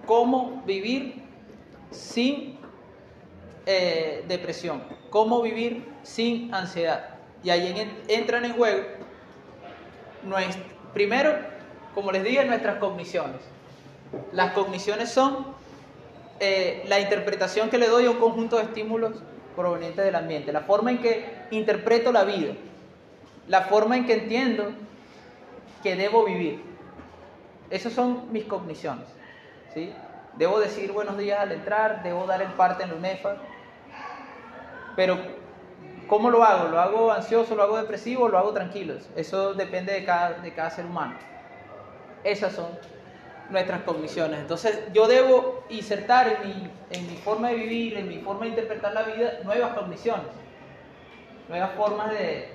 [0.06, 1.24] Cómo vivir
[1.92, 2.57] sin
[3.70, 7.10] eh, depresión, cómo vivir sin ansiedad.
[7.44, 7.76] Y ahí
[8.08, 8.82] entran en juego,
[10.94, 11.36] primero,
[11.94, 13.42] como les dije, nuestras cogniciones.
[14.32, 15.48] Las cogniciones son
[16.40, 19.12] eh, la interpretación que le doy a un conjunto de estímulos
[19.54, 22.54] provenientes del ambiente, la forma en que interpreto la vida,
[23.50, 24.72] la forma en que entiendo
[25.84, 26.64] que debo vivir.
[27.70, 29.08] Esas son mis cogniciones.
[29.74, 29.92] ¿sí?
[30.38, 33.38] Debo decir buenos días al entrar, debo dar el parte en la UNEFA,
[34.98, 35.16] pero
[36.08, 36.70] ¿cómo lo hago?
[36.70, 38.96] ¿Lo hago ansioso, lo hago depresivo o lo hago tranquilo?
[39.16, 41.14] Eso depende de cada, de cada ser humano.
[42.24, 42.66] Esas son
[43.52, 44.40] nuestras cogniciones.
[44.40, 48.50] Entonces yo debo insertar en mi, en mi forma de vivir, en mi forma de
[48.50, 50.26] interpretar la vida, nuevas cogniciones,
[51.48, 52.50] nuevas formas de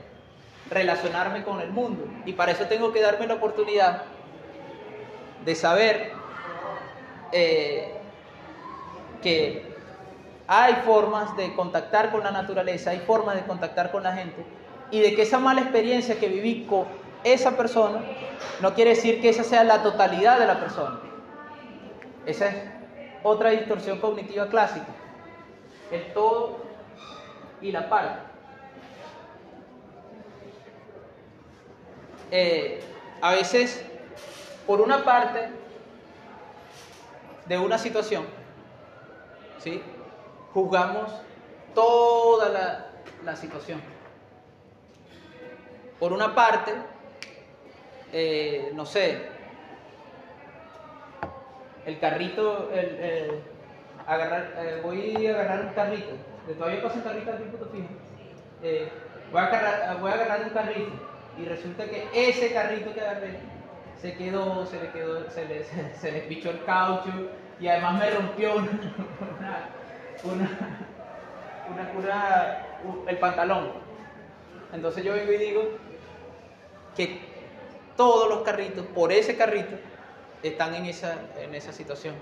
[0.69, 2.05] relacionarme con el mundo.
[2.27, 4.03] Y para eso tengo que darme la oportunidad
[5.45, 6.11] de saber
[7.31, 7.95] eh,
[9.23, 9.72] que
[10.47, 14.45] hay formas de contactar con la naturaleza, hay formas de contactar con la gente
[14.91, 16.87] y de que esa mala experiencia que viví con
[17.25, 18.03] esa persona
[18.61, 21.01] no quiere decir que esa sea la totalidad de la persona.
[22.27, 22.55] Esa es
[23.23, 24.87] otra distorsión cognitiva clásica.
[25.91, 26.59] El todo
[27.61, 28.19] y la parte.
[32.31, 32.83] Eh,
[33.21, 33.85] a veces,
[34.67, 35.51] por una parte
[37.47, 38.25] de una situación,
[39.59, 39.83] ¿sí?
[40.53, 41.11] Juzgamos
[41.75, 42.87] toda la,
[43.25, 43.81] la situación.
[45.99, 46.73] Por una parte,
[48.13, 49.29] eh, no sé,
[51.87, 53.43] el carrito, el,
[54.07, 56.13] agarrar, eh, voy a agarrar un carrito,
[56.47, 57.89] de todavía pasa un carrito aquí en fijo,
[58.63, 58.89] eh,
[59.31, 60.93] voy, a agarrar, voy a agarrar un carrito
[61.39, 63.39] y resulta que ese carrito que agarré
[64.01, 65.65] se quedó, se le quedó, se le,
[66.01, 67.11] se, le pichó el caucho
[67.61, 69.69] y además me rompió una, una,
[70.25, 70.49] una,
[73.07, 73.71] el pantalón.
[74.73, 75.63] Entonces yo vengo y digo
[76.97, 77.21] que
[77.97, 79.77] todos los carritos, por ese carrito,
[80.43, 82.15] están en esa, en esa situación.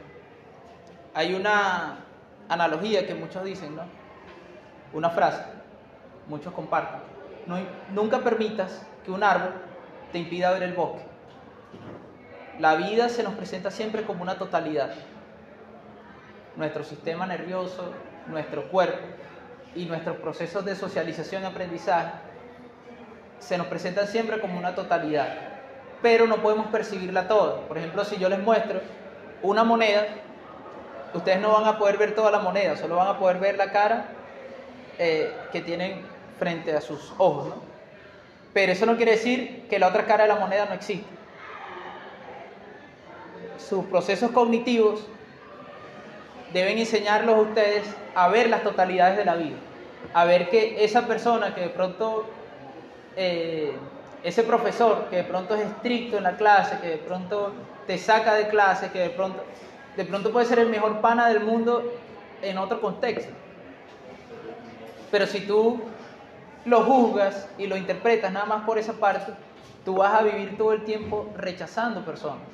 [1.15, 2.05] Hay una
[2.49, 3.83] analogía que muchos dicen, ¿no?
[4.93, 5.43] Una frase,
[6.27, 7.01] muchos comparten.
[7.47, 7.59] No,
[7.93, 9.53] nunca permitas que un árbol
[10.13, 11.03] te impida ver el bosque.
[12.59, 14.93] La vida se nos presenta siempre como una totalidad.
[16.57, 17.93] Nuestro sistema nervioso,
[18.27, 19.07] nuestro cuerpo
[19.75, 22.13] y nuestros procesos de socialización y aprendizaje
[23.39, 25.51] se nos presentan siempre como una totalidad
[26.03, 27.61] pero no podemos percibirla toda.
[27.67, 28.81] Por ejemplo, si yo les muestro
[29.43, 30.07] una moneda,
[31.15, 33.71] ustedes no van a poder ver toda la moneda, solo van a poder ver la
[33.71, 34.07] cara
[34.99, 36.03] eh, que tienen
[36.39, 37.49] frente a sus ojos.
[37.49, 37.63] ¿no?
[38.53, 41.09] Pero eso no quiere decir que la otra cara de la moneda no existe.
[43.59, 45.07] Sus procesos cognitivos
[46.53, 47.85] deben enseñarlos a ustedes
[48.15, 49.57] a ver las totalidades de la vida,
[50.15, 52.27] a ver que esa persona que de pronto...
[53.17, 53.75] Eh,
[54.23, 57.53] ese profesor que de pronto es estricto en la clase, que de pronto
[57.87, 59.43] te saca de clase, que de pronto,
[59.97, 61.93] de pronto puede ser el mejor pana del mundo
[62.43, 63.33] en otro contexto.
[65.11, 65.81] Pero si tú
[66.65, 69.33] lo juzgas y lo interpretas nada más por esa parte,
[69.85, 72.45] tú vas a vivir todo el tiempo rechazando personas.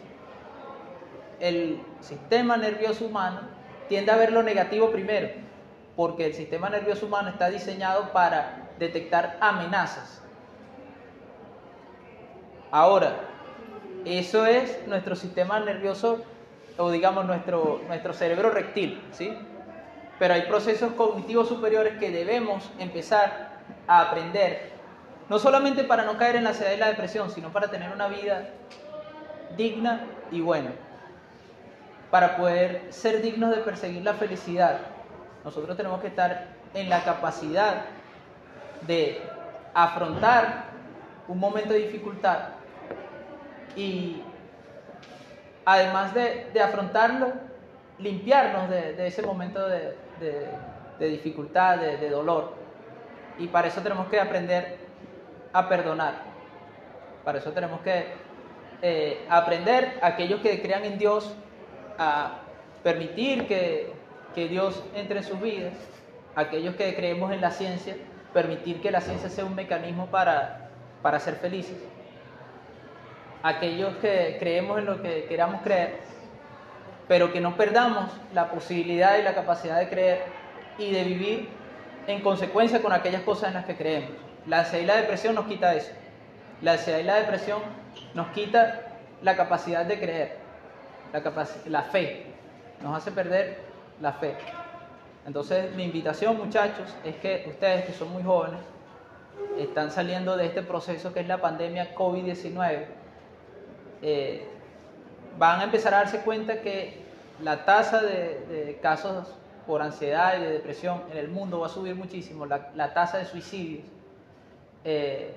[1.41, 3.41] El sistema nervioso humano
[3.88, 5.29] tiende a ver lo negativo primero,
[5.96, 10.22] porque el sistema nervioso humano está diseñado para detectar amenazas
[12.70, 13.20] Ahora,
[14.05, 16.25] eso es nuestro sistema nervioso
[16.77, 19.33] o digamos nuestro, nuestro cerebro rectil, ¿sí?
[20.18, 24.72] Pero hay procesos cognitivos superiores que debemos empezar a aprender,
[25.29, 28.09] no solamente para no caer en la ansiedad y la depresión, sino para tener una
[28.09, 28.51] vida
[29.57, 30.72] digna y buena,
[32.11, 34.79] para poder ser dignos de perseguir la felicidad.
[35.45, 37.85] Nosotros tenemos que estar en la capacidad
[38.87, 39.21] de
[39.75, 40.64] afrontar
[41.29, 42.38] un momento de dificultad
[43.75, 44.23] y
[45.64, 47.33] además de, afrontarlo,
[47.99, 50.49] limpiarnos de, ese momento de,
[50.99, 52.55] dificultad, de, dolor.
[53.38, 54.79] Y para eso tenemos que aprender
[55.53, 56.14] a perdonar.
[57.25, 58.07] Para eso tenemos que
[58.81, 61.35] eh, aprender, aquellos que crean en Dios,
[61.99, 62.39] a
[62.83, 63.93] permitir que,
[64.35, 65.75] que Dios entre en sus vidas.
[66.35, 67.97] Aquellos que creemos en la ciencia,
[68.35, 70.71] permitir que la ciencia sea un mecanismo para,
[71.03, 71.79] para ser felices
[73.47, 76.01] aquellos que creemos en lo que queramos creer,
[77.07, 80.25] pero que no perdamos la posibilidad y la capacidad de creer
[80.79, 81.49] y de vivir
[82.09, 84.11] en consecuencia con aquellas cosas en las que creemos.
[84.47, 85.93] La ansiedad y la depresión nos quita eso.
[86.61, 87.61] La ansiedad y la depresión
[88.15, 88.83] nos quita
[89.23, 90.37] la capacidad de creer,
[91.67, 92.27] la, fe,
[92.83, 93.59] nos hace perder
[94.01, 94.37] la fe.
[95.27, 98.61] Entonces mi invitación muchachos es que ustedes que son muy jóvenes,
[99.59, 102.85] están saliendo de este proceso que es la pandemia COVID-19,
[104.03, 104.47] eh,
[105.39, 107.05] van a empezar a darse cuenta que
[107.43, 109.29] la tasa de, casos
[109.67, 113.25] por ansiedad y de depresión en el mundo va a subir muchísimo, la, tasa de
[113.25, 113.85] suicidios
[114.85, 115.35] eh,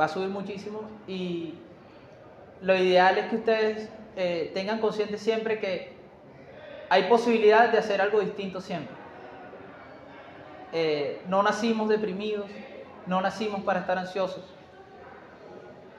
[0.00, 1.54] va a subir muchísimo y
[2.62, 3.88] lo ideal es que ustedes
[4.18, 5.92] eh, tengan consciente siempre que
[6.90, 8.94] hay posibilidad de hacer algo distinto siempre.
[11.26, 12.46] no nacimos deprimidos,
[13.06, 14.58] no nacimos para estar ansiosos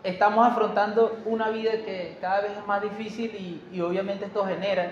[0.03, 4.91] estamos afrontando una vida que cada vez es más difícil y, y obviamente esto genera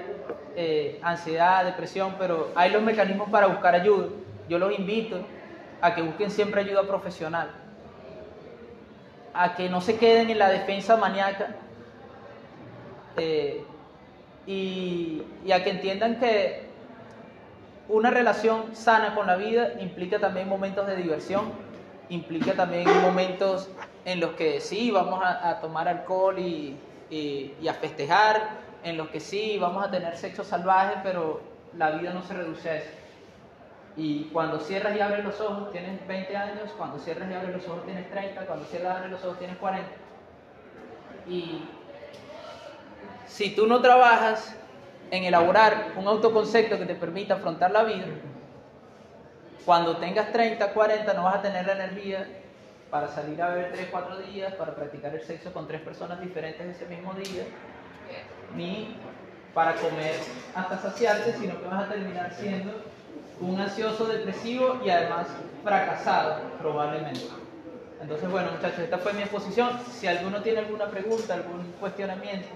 [0.55, 4.07] eh, ansiedad, depresión, pero hay los mecanismos para buscar ayuda.
[4.49, 5.19] Yo los invito
[5.81, 7.51] a que busquen siempre ayuda profesional,
[9.33, 11.55] a que no se queden en la defensa maníaca
[13.17, 13.63] eh,
[14.45, 16.67] y, a que entiendan que
[17.89, 21.51] una relación sana con la vida implica también momentos de diversión,
[22.09, 23.69] implica también momentos
[24.05, 26.77] en los que sí vamos a, tomar alcohol y,
[27.09, 31.41] y, y, a festejar, en los que sí vamos a tener sexo salvaje, pero
[31.77, 32.89] la vida no se reduce a eso.
[33.97, 37.67] Y cuando cierras y abres los ojos tienes 20 años, cuando cierras y abres los
[37.67, 39.89] ojos tienes 30, cuando cierras y abres los ojos tienes 40.
[41.27, 41.63] Y
[43.27, 44.55] si tú no trabajas
[45.11, 48.05] en elaborar un autoconcepto que te permita afrontar la vida,
[49.65, 52.25] cuando tengas 30, 40 no vas a tener la energía
[52.89, 56.75] para salir a beber 3, 4 días, para practicar el sexo con tres personas diferentes
[56.75, 57.43] ese mismo día,
[58.55, 58.95] ni
[59.53, 60.15] para comer
[60.55, 62.71] hasta saciarte, sino que vas a terminar siendo
[63.41, 65.27] un ansioso depresivo y además
[65.63, 67.27] fracasado probablemente.
[68.01, 69.71] Entonces, bueno muchachos, esta fue mi exposición.
[69.91, 72.47] Si alguno tiene alguna pregunta, algún cuestionamiento,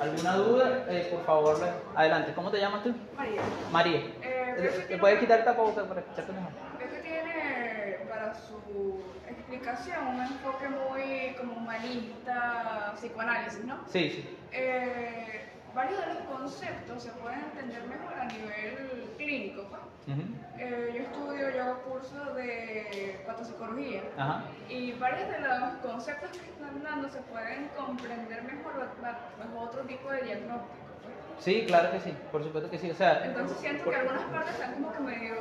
[0.00, 1.56] alguna duda, eh, por favor,
[1.94, 2.32] adelante.
[2.34, 2.94] ¿Cómo te llamas tú?
[3.16, 3.42] María.
[3.72, 4.00] María.
[4.22, 6.50] Eh, ¿Te puedes quitar el tapabocas para escucharte mejor?
[6.80, 13.80] Es que tiene para su explicación un enfoque muy como humanista, psicoanálisis, ¿no?
[13.88, 14.36] Sí, sí.
[14.52, 15.44] Eh,
[15.74, 19.66] varios de los conceptos se pueden entender mejor a nivel clínico.
[20.08, 24.44] Eh, yo estudio, yo hago cursos de patopsicología Ajá.
[24.68, 29.80] y varios de los conceptos que están dando se pueden comprender mejor ba- bajo otro
[29.82, 30.68] tipo de diagnóstico.
[31.02, 31.44] pues.
[31.44, 32.90] Sí, claro que sí, por supuesto que sí.
[32.90, 35.34] O sea, Entonces siento que algunas partes están como que medio...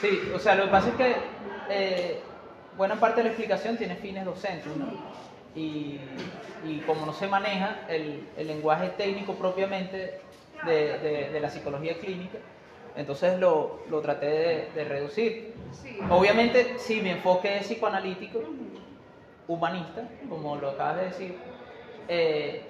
[0.00, 1.16] Sí, o sea, lo que pasa es que
[1.70, 2.20] eh,
[2.76, 4.86] buena parte de la explicación tiene fines docentes, ¿no?
[5.54, 6.00] Y,
[6.66, 10.20] y como no se maneja el, el lenguaje técnico propiamente
[10.64, 12.38] de, de- de la psicología clínica,
[12.96, 15.54] entonces lo, lo traté de, de reducir.
[15.72, 15.98] Sí.
[16.10, 18.40] Obviamente, sí, mi enfoque es psicoanalítico,
[19.48, 21.36] humanista, como lo acabas de decir,
[22.08, 22.62] eh,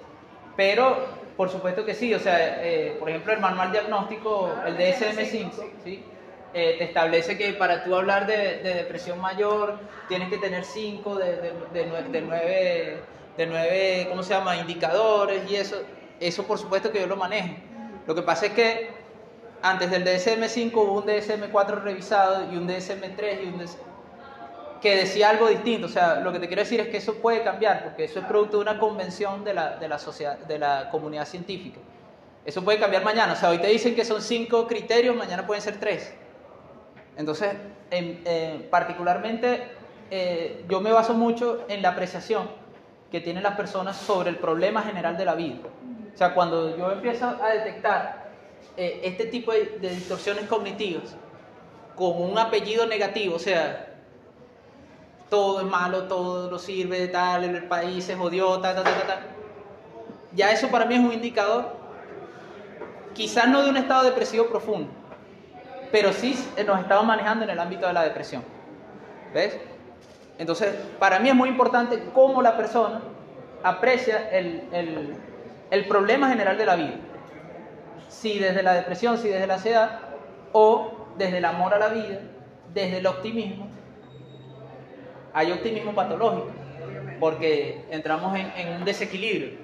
[0.55, 0.97] pero
[1.37, 4.93] por supuesto que sí, o sea, eh, por ejemplo, el manual diagnóstico, Ah, el el
[4.93, 5.51] DSM-5, DSM-5,
[5.83, 6.03] ¿sí?
[6.53, 11.15] Eh, te establece que para tú hablar de, de depresión mayor tienes que tener 5
[11.15, 12.97] de, de, de, de nueve,
[13.37, 15.81] de nueve, ¿cómo se llama?, indicadores y eso,
[16.19, 17.55] eso por supuesto que yo lo manejo.
[18.05, 18.89] Lo que pasa es que
[19.63, 23.77] antes del DSM-5 hubo un DSM-4 revisado y un DSM-3 y un DS
[24.81, 25.87] que decía algo distinto.
[25.87, 28.25] O sea, lo que te quiero decir es que eso puede cambiar, porque eso es
[28.25, 31.79] producto de una convención de la, de la, sociedad, de la comunidad científica.
[32.45, 33.33] Eso puede cambiar mañana.
[33.33, 36.13] O sea, hoy te dicen que son cinco criterios, mañana pueden ser tres.
[37.15, 37.53] Entonces,
[37.91, 39.63] en- eh, particularmente,
[40.11, 42.49] eh, yo me baso mucho en la apreciación
[43.09, 45.55] que tienen las personas sobre el problema general de la vida.
[46.13, 48.22] O sea, cuando yo empiezo a detectar
[48.77, 51.15] eh, este tipo de, de distorsiones cognitivas
[51.95, 53.87] con un apellido negativo, o sea,
[55.29, 59.19] todo es malo, todo no sirve, tal, el país se jodió, tal, tal, tal, tal.
[60.35, 61.75] Ya eso para mí es un indicador,
[63.13, 64.89] quizás no de un estado depresivo profundo,
[65.91, 68.43] pero sí nos estamos manejando en el ámbito de la depresión.
[69.33, 69.57] ¿Ves?
[70.39, 73.01] Entonces, para mí es muy importante cómo la persona
[73.63, 75.15] aprecia el-
[75.69, 76.93] el problema general de la vida.
[78.13, 79.99] Si desde la depresión, si desde la ansiedad,
[80.51, 82.19] o desde el amor a la vida,
[82.73, 83.67] desde el optimismo.
[85.33, 86.51] Hay optimismo patológico,
[87.19, 89.57] porque entramos en, un desequilibrio.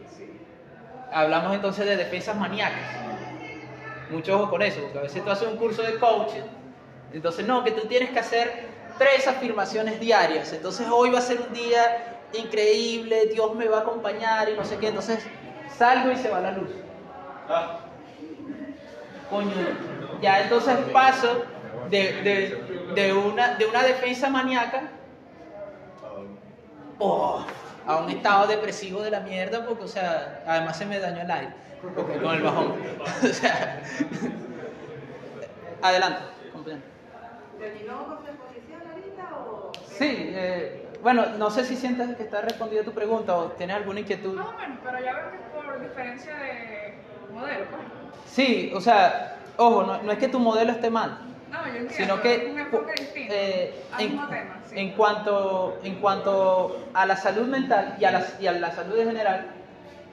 [1.12, 2.82] Hablamos entonces de defensas maníacas.
[4.10, 6.41] Mucho ojo con eso, porque a veces tú haces un curso de coaching,
[7.14, 11.39] entonces no, que tú tienes que hacer tres afirmaciones diarias, entonces hoy va a ser
[11.39, 15.24] un día increíble, Dios me va a acompañar y no sé qué, entonces
[15.78, 16.72] salgo y se va la luz.
[19.30, 19.53] Coño,
[20.22, 21.43] ya entonces paso
[21.89, 24.89] de, de- de una, de una defensa maníaca
[26.97, 27.45] oh,
[27.86, 31.32] a un estado depresivo de la mierda, porque, o sea, además se me dañó el
[31.32, 31.53] aire
[31.95, 32.74] porque con el bajón.
[33.24, 33.82] o sea,
[35.82, 36.22] adelante.
[37.57, 39.72] ¿Terminó con su exposición ahorita o...?
[39.97, 43.99] Sí, eh, bueno, no sé si sientes que está respondida tu pregunta o tienes alguna
[44.01, 44.36] inquietud.
[44.36, 46.93] Más o menos, pero ya veo que es por diferencia de
[47.34, 47.99] modelo, pues.
[48.26, 51.18] Sí, o sea, ojo, no, no es que tu modelo esté mal,
[51.51, 54.80] No, yo entiendo, sino que un enfoque distinto eh, al en, mismo tema, sí.
[54.80, 58.97] en cuanto, en cuanto a la salud mental y a, la, y a la salud
[58.99, 59.47] en general,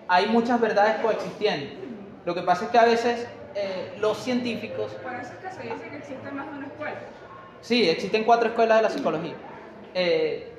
[0.09, 1.74] hay muchas verdades coexistiendo.
[2.24, 5.74] Lo que pasa es que a veces eh, los científicos, Por eso es que se
[5.74, 6.97] dice que existe más de una escuela.
[7.61, 9.34] sí, existen cuatro escuelas de la psicología.
[9.94, 10.53] Eh,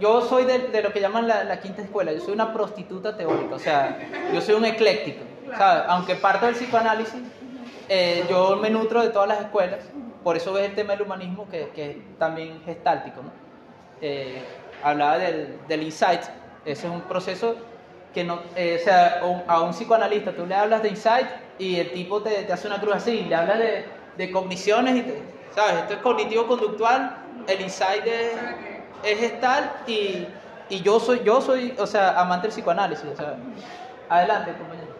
[0.00, 3.16] yo soy de, de lo que llaman la, la quinta escuela, yo soy una prostituta
[3.16, 3.98] teórica, o sea,
[4.32, 5.84] yo soy un ecléctico, ¿sabes?
[5.88, 7.32] Aunque parto del psicoanálisis,
[7.88, 9.92] eh, yo me nutro de todas las escuelas,
[10.22, 13.40] por eso ves el tema del humanismo que, que es también gestáltico, ¿no?
[14.00, 16.22] Eh, hablaba del, del insight,
[16.64, 17.74] ese es un proceso
[18.12, 21.28] que no, eh, o sea, a un psicoanalista tú le hablas de insight
[21.58, 25.02] y el tipo te, te hace una cruz así, le hablas de, de cogniciones y
[25.02, 25.76] te- ¿sabes?
[25.82, 28.54] Esto es cognitivo-conductual, el insight es,
[29.02, 33.48] es gestal y, y yo soy, yo soy, o sea, amante del psicoanálisis, o sea,
[34.08, 34.94] adelante, compañero.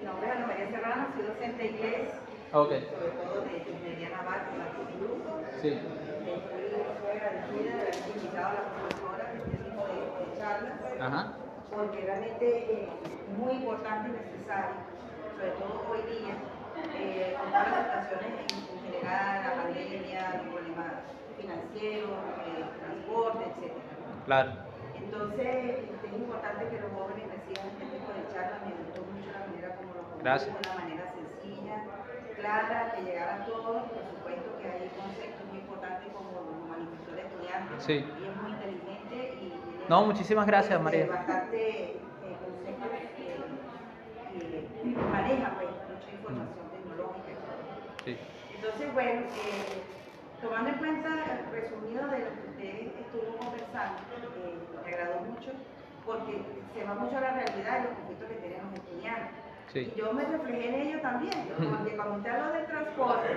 [0.00, 2.12] Mi nombre es Ana María Serrano, soy docente de inglés,
[2.50, 5.28] Ok, sobre todo de naval con instituto.
[5.60, 11.32] sí, Estoy agradecida de haber invitado a la profesora de este tipo de, charlas, ajá,
[11.70, 14.76] porque realmente eh, es muy importante y necesario,
[15.36, 16.34] sobre todo hoy día,
[16.96, 20.92] eh, con todas las situaciones en, en general, la pandemia, los problemas
[21.36, 22.10] financieros,
[22.48, 23.72] eh, transporte, etc.
[24.24, 24.50] claro,
[24.96, 28.60] Entonces, este, es importante que los jóvenes reciban este tipo de charlas.
[28.64, 30.48] Me gustó mucho la manera como lo Gracias.
[30.48, 30.97] de una manera
[32.48, 33.82] clara, que llegara a todos.
[33.92, 37.74] Por supuesto que hay conceptos muy importantes como los manifestó el estudiante.
[37.78, 37.92] Sí.
[37.92, 41.06] Y es muy inteligente y tiene, No, muchísimas gracias, María.
[41.06, 41.98] bastante eh,
[42.40, 43.28] conceptos que,
[44.32, 47.32] que maneja pues, mucha información tecnológica.
[48.04, 48.16] sí,
[48.54, 49.82] Entonces, bueno, eh,
[50.40, 54.00] tomando en cuenta el resumido de lo que usted estuvo conversando,
[54.40, 55.52] eh, me agradó mucho
[56.06, 56.40] porque
[56.72, 59.47] se va mucho a la realidad de los conflictos que tienen los estudiantes.
[59.72, 63.28] Sí, Y yo me reflejé en ello también, porque cuando usted habla del transporte,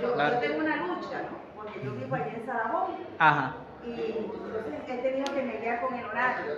[0.00, 0.34] yo, Claro.
[0.34, 1.38] yo tengo una lucha, ¿no?
[1.56, 6.04] porque yo vivo allí en Sarabón ajá, y entonces he tenido que mediar con el
[6.04, 6.52] horario.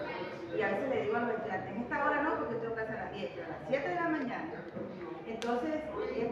[0.57, 2.93] Y a veces le digo a los estudiantes, en esta hora no, porque tengo clase
[2.93, 4.51] a las 10, pero a las 7 de la mañana.
[5.27, 5.75] Entonces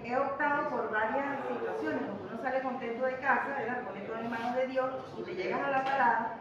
[0.05, 3.85] he, optado por varias situaciones, porque uno sale contento de casa, ¿verdad?
[3.85, 6.39] pone todo en manos de Dios y te llegas a la parada.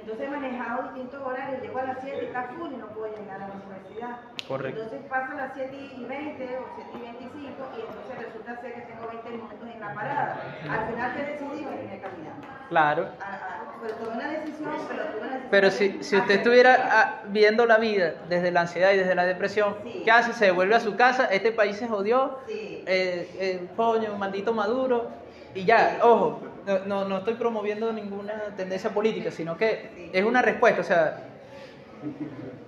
[0.00, 3.14] Entonces he manejado distintos horarios, llego a las 7 y está full y no puedo
[3.16, 4.16] llegar a la universidad.
[4.46, 4.82] Correcto.
[4.82, 7.38] Entonces paso a las 7 y 20 o 7 y 25
[7.76, 10.42] y entonces resulta ser que tengo 20 minutos en la parada.
[10.70, 12.46] Al final que decidí venirme caminando.
[12.68, 13.08] claro.
[13.20, 15.48] A- a- pues tomé una decisión, pero tuve una decisión.
[15.50, 19.24] Pero si, si usted estuviera ah, viendo la vida desde la ansiedad y desde la
[19.24, 20.02] depresión, Sí.
[20.04, 20.32] ¿qué hace?
[20.32, 22.82] Se devuelve a su casa, este país se jodió, Sí.
[22.86, 25.10] eh, eh, coño, maldito Maduro,
[25.58, 30.42] y ya, ojo, no, no, no estoy promoviendo ninguna tendencia política, sino que es una
[30.42, 31.18] respuesta, o sea,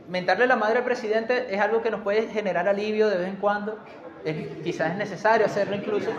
[0.08, 3.36] mentarle la madre al presidente es algo que nos puede generar alivio de vez en
[3.36, 3.78] cuando,
[4.24, 6.10] es- quizás es necesario hacerlo incluso,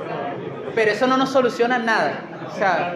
[0.74, 2.14] pero eso no nos soluciona nada,
[2.48, 2.96] o sea.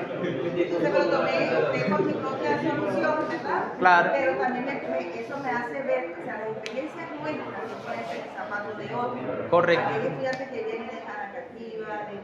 [3.79, 4.11] Claro.
[4.13, 8.35] Pero también eso me hace ver, o sea, las experiencias nuestras no pueden ser el
[8.35, 9.49] zapato de otro.
[9.49, 9.85] Correcto.
[9.89, 12.15] Aquel estudiante que viene de Jaracativa, de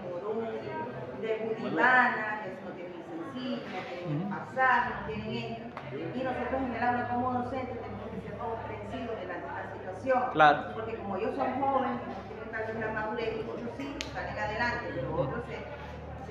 [1.22, 5.97] de Budimana, que no tienen sencilla, no tienen pasar, no tienen esto.
[6.15, 10.24] Y nosotros en general, no como docentes, tenemos que ser comprensivos de la, la situación.
[10.34, 10.74] Claro.
[10.74, 14.86] Porque como ellos son jóvenes, no tienen tal vez la madurez, muchos sí salen adelante,
[14.95, 15.82] pero otros se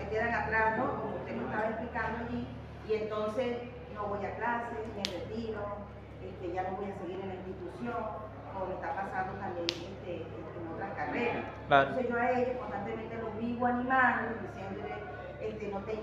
[0.00, 1.00] se quedan atrás, ¿no?
[1.00, 2.46] Como usted lo estaba explicando allí,
[2.88, 3.58] y entonces
[3.94, 5.60] no voy a clases, me retiro,
[6.24, 8.00] este, ya no voy a seguir en la institución,
[8.52, 11.44] como me está pasando también este, en otras carreras.
[11.68, 11.88] Claro.
[11.88, 12.89] Entonces yo a ellos constantemente
[13.40, 14.94] vivo animando, diciéndole,
[15.40, 15.98] este, no te,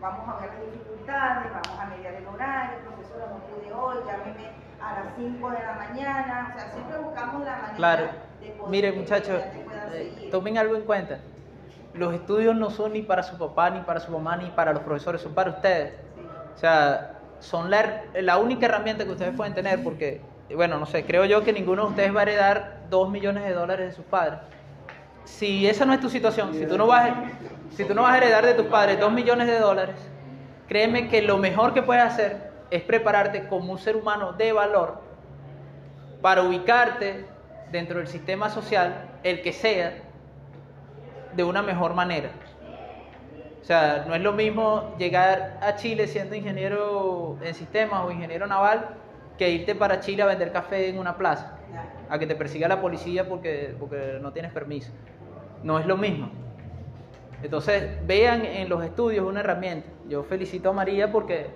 [0.00, 4.48] vamos a ver las dificultades, vamos a mediar el horario, profesora, no pude hoy, llámeme
[4.80, 8.04] a las 5 de la mañana, o sea, siempre buscamos la manera Claro.
[8.40, 10.30] de poder Mire, que los muchachos, eh, seguir.
[10.30, 11.18] tomen algo en cuenta.
[11.94, 14.82] Los estudios no son ni para su papá, ni para su mamá, ni para los
[14.82, 15.94] profesores, son para ustedes.
[16.14, 16.22] Sí.
[16.54, 20.20] O sea, son la, la única herramienta que ustedes pueden tener porque,
[20.54, 23.52] bueno, no sé, creo yo que ninguno de ustedes va a heredar dos millones de
[23.52, 24.38] dólares de sus padres.
[25.28, 27.24] Si esa no es tu situación, si tú no vas, a-
[27.70, 29.94] si tú no vas a heredar de tus padres dos millones de dólares,
[30.66, 35.00] créeme que lo mejor que puedes hacer es prepararte como un ser humano de valor
[36.20, 37.24] para ubicarte
[37.70, 39.92] dentro del sistema social, el que sea,
[41.36, 42.30] de una mejor manera.
[43.62, 48.46] O sea, no es lo mismo llegar a Chile siendo ingeniero en sistemas o ingeniero
[48.46, 48.88] naval
[49.36, 51.58] que irte para Chile a vender café en una plaza,
[52.08, 54.90] a que te persiga la policía porque, porque no tienes permiso.
[55.62, 56.30] No es lo mismo.
[57.42, 59.88] Entonces, vean en los estudios una herramienta.
[60.08, 61.46] Yo felicito a María porque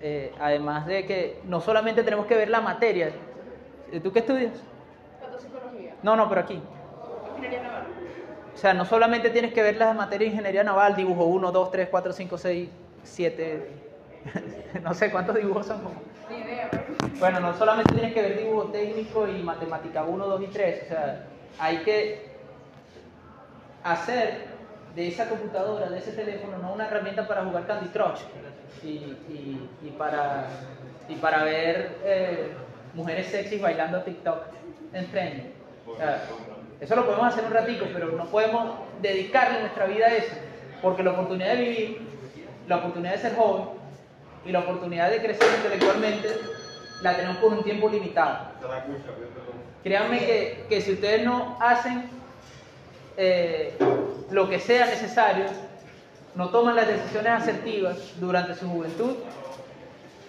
[0.00, 3.10] eh, además de que no solamente tenemos que ver la materia,
[4.02, 4.52] ¿tú qué estudias?
[5.38, 5.94] Psicología.
[6.02, 6.60] No, no, pero aquí.
[7.36, 7.82] Ingeniería naval.
[8.54, 11.70] O sea, no solamente tienes que ver las materias de ingeniería naval, dibujo 1, 2,
[11.70, 12.68] 3, 4, 5, 6,
[13.02, 13.70] 7,
[14.82, 15.82] no sé cuántos dibujos son.
[15.82, 16.00] como-
[16.30, 16.84] Ni idea, pero...
[17.20, 20.88] Bueno, no solamente tienes que ver dibujo técnico y matemática 1, 2 y 3, o
[20.88, 21.26] sea,
[21.58, 22.35] hay que
[23.92, 24.46] hacer
[24.94, 28.20] de esa computadora, de ese teléfono, no una herramienta para jugar Candy Crush,
[28.82, 30.46] y, y, y para,
[31.08, 32.52] y para ver eh,
[32.94, 34.44] mujeres sexys bailando TikTok
[34.92, 35.52] en tren.
[35.86, 36.24] O sea,
[36.80, 40.34] eso lo podemos hacer un ratico, pero no podemos dedicarle nuestra vida a eso,
[40.82, 42.00] porque la oportunidad de vivir,
[42.66, 43.68] la oportunidad de ser joven
[44.44, 46.28] y la oportunidad de crecer intelectualmente
[47.02, 48.46] la tenemos por un tiempo limitado.
[49.82, 52.15] Créanme que, que si ustedes no hacen
[53.16, 53.76] eh,
[54.30, 55.46] lo que sea necesario,
[56.34, 59.16] no toman las decisiones asertivas durante su juventud,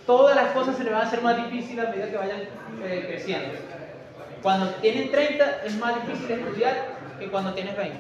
[0.05, 2.41] todas las cosas se les van a hacer más difíciles a medida que vayan
[2.83, 3.59] eh, creciendo.
[4.41, 7.97] Cuando tienen 30 es más difícil estudiar que cuando tienes 20.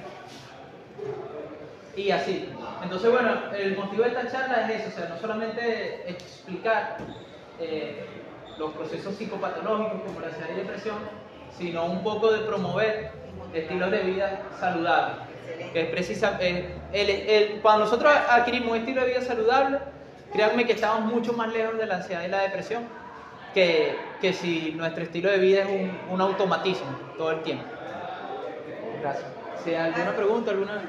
[1.97, 2.49] Y así.
[2.83, 6.97] Entonces, bueno, el motivo de esta charla es eso, o sea, no solamente explicar
[7.59, 8.05] eh,
[8.57, 10.97] los procesos psicopatológicos como la ansiedad y depresión,
[11.57, 13.11] sino un poco de promover
[13.53, 15.17] estilos de vida saludables.
[15.73, 19.79] Que es precisa, eh, el- el- cuando nosotros adquirimos un estilo de vida saludable,
[20.31, 22.83] créanme que estamos mucho más lejos de la ansiedad y la depresión
[23.53, 27.65] que, que si nuestro estilo de vida es un, un automatismo todo el tiempo.
[29.01, 29.31] Gracias.
[29.63, 30.81] Si alguna pregunta, alguna...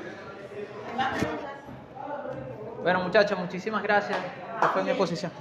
[2.83, 4.19] Bueno, muchachos, muchísimas gracias.
[4.55, 5.33] Esta fue mi exposición.